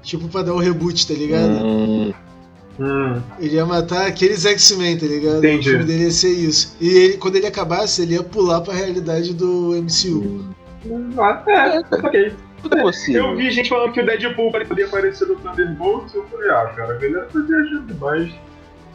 [0.02, 1.64] Tipo pra dar o reboot, tá ligado?
[1.64, 2.12] Hum,
[2.80, 5.38] Hum, Ele ia matar aqueles X-Men, tá ligado?
[5.38, 5.68] Entendi.
[5.68, 6.74] O filme dele ia ser isso.
[6.80, 10.42] E ele, quando ele acabasse, ele ia pular pra realidade do MCU.
[11.20, 12.32] ah, é, ok.
[12.62, 13.26] tudo é possível.
[13.26, 16.14] Eu vi gente falando que o Deadpool poderia aparecer no Thunderbolts.
[16.14, 18.32] Eu falei, ah, cara, tá viajando demais.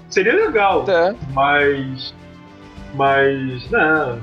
[0.10, 1.16] Seria legal, É.
[1.34, 2.14] mas.
[2.94, 3.70] Mas.
[3.70, 4.20] Não.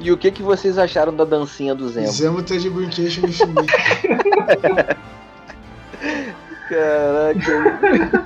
[0.00, 2.08] E o que, que vocês acharam da dancinha do Zemo?
[2.08, 3.54] Zemo tá de brinquedo no filme.
[6.68, 8.18] Caraca.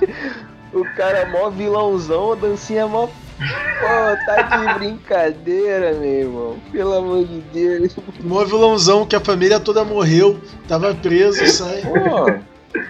[0.73, 3.07] o cara é mó vilãozão, a dancinha é mó.
[3.07, 6.57] Pô, tá de brincadeira, meu irmão.
[6.71, 7.95] Pelo amor de Deus.
[8.21, 11.81] Mó vilãozão que a família toda morreu, tava preso, sai.
[11.81, 12.25] Pô,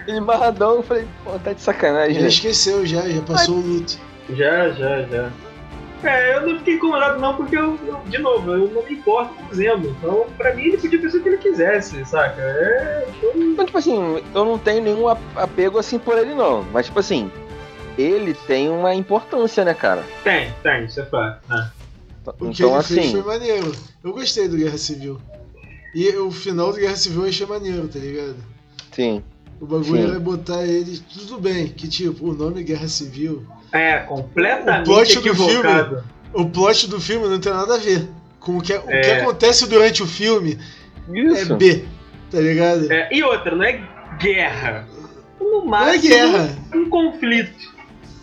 [0.06, 2.28] ele marradão, eu falei, pô, tá de sacanagem, Já né?
[2.28, 3.98] esqueceu, já, já passou o luto.
[4.30, 5.30] Já, já, já.
[6.04, 9.34] É, eu não fiquei incomodado não, porque eu, eu- de novo, eu não me importo
[9.34, 9.88] com o Zemo.
[9.88, 12.40] Então, pra mim, ele podia fazer o que ele quisesse, saca?
[12.40, 13.08] É.
[13.22, 16.62] eu- Então, tipo assim, eu não tenho nenhum ap- apego assim por ele, não.
[16.72, 17.30] Mas, tipo assim,
[17.96, 20.04] ele tem uma importância, né, cara?
[20.22, 21.40] Tem, tem, isso é fato.
[21.48, 21.70] né?
[22.26, 23.72] O que Então, ele fez assim, foi maneiro.
[24.04, 25.18] Eu gostei do Guerra Civil.
[25.94, 28.36] E o final do Guerra Civil eu achei maneiro, tá ligado?
[28.92, 29.22] sim.
[29.60, 30.10] O bagulho Sim.
[30.10, 31.00] era botar ele.
[31.12, 33.44] Tudo bem, que tipo, o nome Guerra Civil.
[33.72, 36.04] É, completamente O plot do equivocado.
[36.32, 38.08] O plot do filme não tem nada a ver.
[38.38, 39.20] Com o que, o que É.
[39.20, 40.58] acontece durante o filme
[41.12, 41.52] Isso.
[41.52, 41.84] é B,
[42.30, 42.90] tá ligado?
[42.90, 43.80] É, e outra, não é
[44.20, 44.86] guerra.
[45.40, 46.56] No Não máximo, é guerra.
[46.74, 47.74] um conflito.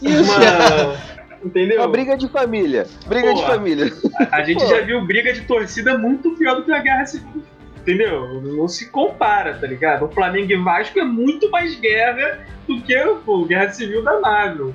[0.01, 0.23] Isso.
[0.23, 1.15] Uma...
[1.43, 1.77] Entendeu?
[1.79, 2.87] Uma briga de família.
[3.07, 3.53] Briga de Porra.
[3.55, 3.93] família.
[4.31, 4.67] A gente Pô.
[4.67, 7.43] já viu briga de torcida muito pior do que a guerra civil
[7.85, 8.41] entendeu?
[8.41, 10.05] Não se compara, tá ligado?
[10.05, 14.73] O Flamengo e Vasco é muito mais guerra do que o Guerra Civil da Marvel.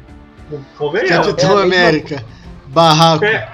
[0.79, 1.27] Convenhamos.
[1.27, 2.15] Capitão é, é, é América.
[2.15, 2.31] Mesma...
[2.69, 3.25] Barraco.
[3.25, 3.49] É.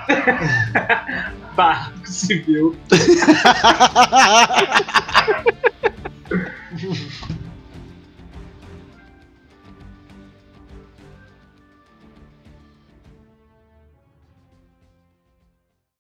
[1.57, 2.77] Barraco civil.